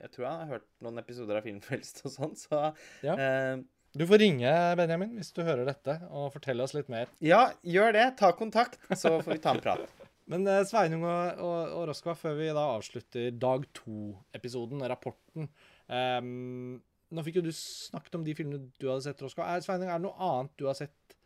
[0.00, 2.72] Jeg tror han har hørt noen episoder av Filmfrelst og sånn, så
[3.06, 3.14] Ja.
[3.14, 3.60] eh,
[3.94, 4.50] Du får ringe
[4.80, 7.06] Benjamin hvis du hører dette, og fortelle oss litt mer.
[7.22, 8.06] ja, gjør det.
[8.18, 9.84] Ta kontakt, så får vi ta en prat.
[10.32, 15.48] Men eh, Sveinung og, og, og Roskva, før vi da avslutter dag to-episoden, rapporten
[15.88, 16.80] um,
[17.12, 19.50] Nå fikk jo du snakket om de filmene du hadde sett, Roskva.
[19.52, 21.16] Er, Sveinung, er det noe annet du har sett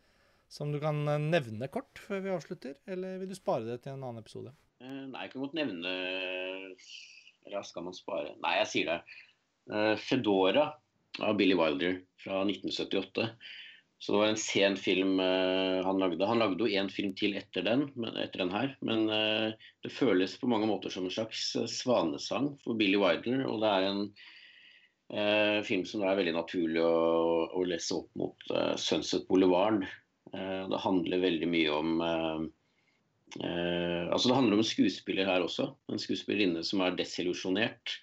[0.51, 3.95] som du kan eh, nevne kort før vi avslutter, eller vil du spare det til
[3.95, 4.51] en annen episode?
[4.83, 5.93] Eh, Nei, jeg kan godt nevne
[7.47, 8.35] Eller skal man spare?
[8.43, 8.99] Nei, jeg sier det.
[9.99, 10.69] Fedora
[11.23, 13.25] av Billy Wilder fra 1978.
[13.99, 16.25] Så det var en sen film uh, han lagde.
[16.29, 18.75] Han lagde jo én film til etter den, men, etter den her.
[18.85, 19.49] Men uh,
[19.83, 23.45] det føles på mange måter som en slags uh, svanesang for Billy Wilder.
[23.49, 24.09] Og det er en
[25.63, 26.95] film som det er veldig naturlig å,
[27.55, 28.41] å lese opp mot
[28.75, 29.85] Sunset Boulevard.
[30.33, 31.93] det handler veldig mye om
[33.39, 35.69] Altså det handler om en skuespiller her også.
[35.87, 37.95] En skuespillerinne som er desillusjonert.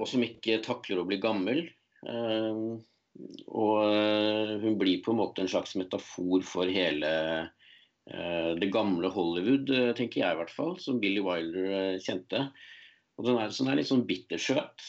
[0.00, 1.66] og som ikke takler å bli gammel.
[2.08, 2.80] Uh,
[3.46, 7.10] og eh, hun blir på en måte en slags metafor for hele
[7.46, 12.46] eh, det gamle Hollywood, eh, tenker jeg i hvert fall, som Billy Wilder kjente.
[13.16, 14.84] Og den er, den er litt sånn bittersøt.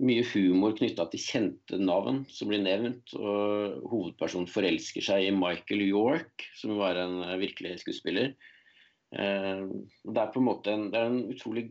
[0.00, 3.12] Mye humor knytta til kjente navn som blir nevnt.
[3.14, 8.32] Og hovedpersonen forelsker seg i Michael York, som var en virkelig skuespiller.
[9.12, 11.68] Det er på en måte en, en utrolig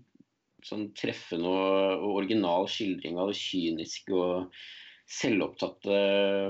[0.66, 4.54] sånn treffende og, og original skildring av det kyniske og
[5.10, 6.00] selvopptatte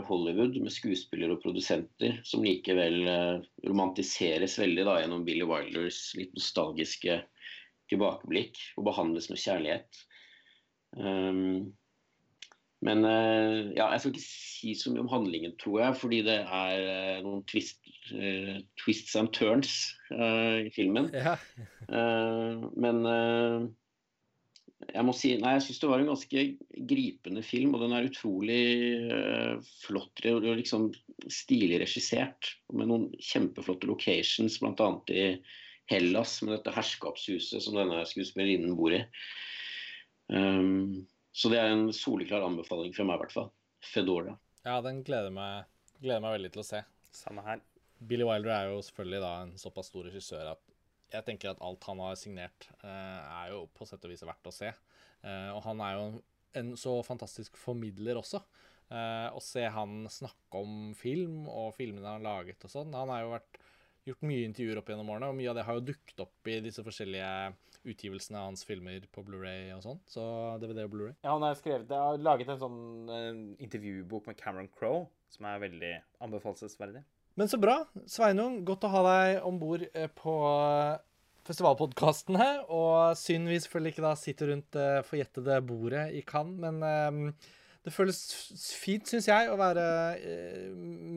[0.09, 6.33] Hollywood med skuespillere og produsenter, som likevel eh, romantiseres veldig da, gjennom Billy Wilders litt
[6.35, 7.21] nostalgiske
[7.89, 10.01] tilbakeblikk og behandles med kjærlighet.
[10.99, 11.71] Um,
[12.85, 16.37] men uh, ja, jeg skal ikke si så mye om handlingen, tror jeg, fordi det
[16.43, 17.81] er uh, noen twist,
[18.13, 19.75] uh, twists and turns
[20.09, 21.11] i filmen.
[21.13, 21.35] Ja.
[22.79, 23.03] men
[24.87, 26.43] jeg må si, nei, jeg syns det var en ganske
[26.87, 28.61] gripende film, og den er utrolig
[29.11, 30.87] uh, flott og liksom
[31.27, 32.53] stilig regissert.
[32.71, 34.89] Med noen kjempeflotte locations, bl.a.
[35.11, 35.25] i
[35.91, 39.03] Hellas, med dette herskapshuset som denne skuespillerinnen bor i.
[40.31, 41.03] Um,
[41.35, 43.51] så det er en soleklar anbefaling fra meg, i hvert fall.
[43.83, 44.37] Fedora.
[44.63, 45.67] Ja, den gleder meg,
[45.99, 46.83] gleder meg veldig til å se.
[47.15, 47.61] Samme her.
[47.99, 50.68] Billy Wilder er jo selvfølgelig da en såpass stor regissør at
[51.09, 54.49] jeg tenker at alt han har signert, uh, er jo på sett og vis verdt
[54.49, 54.71] å se.
[55.23, 56.03] Uh, og han er jo
[56.59, 58.41] en så fantastisk formidler også.
[58.89, 62.95] Uh, å se han snakke om film og filmene han har laget og sånn.
[62.97, 63.59] Han har jo vært,
[64.09, 66.61] gjort mye intervjuer opp gjennom årene, og mye av det har jo dukket opp i
[66.65, 67.33] disse forskjellige
[67.89, 70.01] utgivelsene av hans filmer på Blu-ray og sånn.
[70.09, 70.23] Så
[70.61, 71.13] DVD og Blu-ray.
[71.21, 75.93] Ja, han har, skrevet, har laget en sånn intervjubok med Cameron Crowe, som er veldig
[76.25, 77.05] anbefalesverdig.
[77.39, 77.77] Men så bra.
[78.09, 80.97] Sveinung, godt å ha deg om bord eh, på eh,
[81.47, 82.65] festivalpodkasten her.
[82.67, 87.31] Og synd vi selvfølgelig ikke da sitter rundt det uh, forjettede bordet i Cannes, men
[87.85, 88.17] det føles
[88.75, 89.85] fint, syns jeg, å være
[90.19, 90.65] eh,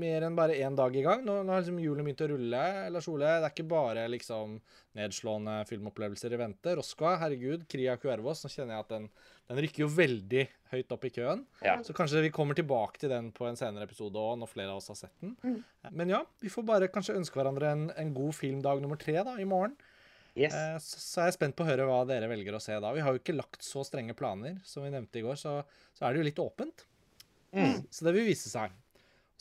[0.02, 1.24] mer enn bare én dag i gang.
[1.26, 2.62] Nå, nå har liksom julen begynt å rulle.
[2.94, 4.60] Lars Ole, det er ikke bare liksom
[4.98, 6.76] nedslående filmopplevelser i vente.
[6.78, 9.10] Roscoa, herregud, Kria Cuervos, nå kjenner jeg at den
[9.52, 10.42] den rykker jo veldig
[10.72, 11.42] høyt opp i køen.
[11.64, 11.74] Ja.
[11.84, 14.80] Så kanskje vi kommer tilbake til den på en senere episode òg, når flere av
[14.80, 15.34] oss har sett den.
[15.44, 15.90] Mm.
[15.98, 19.36] Men ja, vi får bare kanskje ønske hverandre en, en god filmdag nummer tre da,
[19.40, 19.74] i morgen.
[20.34, 20.54] Yes.
[20.54, 22.92] Eh, så, så, er jeg spent på å høre hva dere velger å se da.
[22.96, 25.58] Vi har jo ikke lagt så strenge planer, som vi nevnte i går, så,
[25.96, 26.86] så er det jo litt åpent.
[27.52, 27.82] Mm.
[27.92, 28.72] Så det vil vise seg.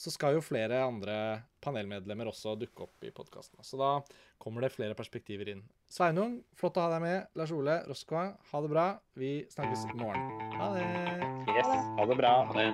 [0.01, 1.15] Så skal jo flere andre
[1.61, 3.61] panelmedlemmer også dukke opp i podkasten.
[3.63, 3.91] Så da
[4.41, 5.61] kommer det flere perspektiver inn.
[5.91, 7.29] Sveinung, flott å ha deg med.
[7.37, 8.87] Lars Ole, Roskva, ha det bra.
[9.19, 10.25] Vi snakkes i morgen.
[10.57, 10.85] Ha det.
[11.53, 12.33] Yes, ha det bra.
[12.49, 12.69] Ha det.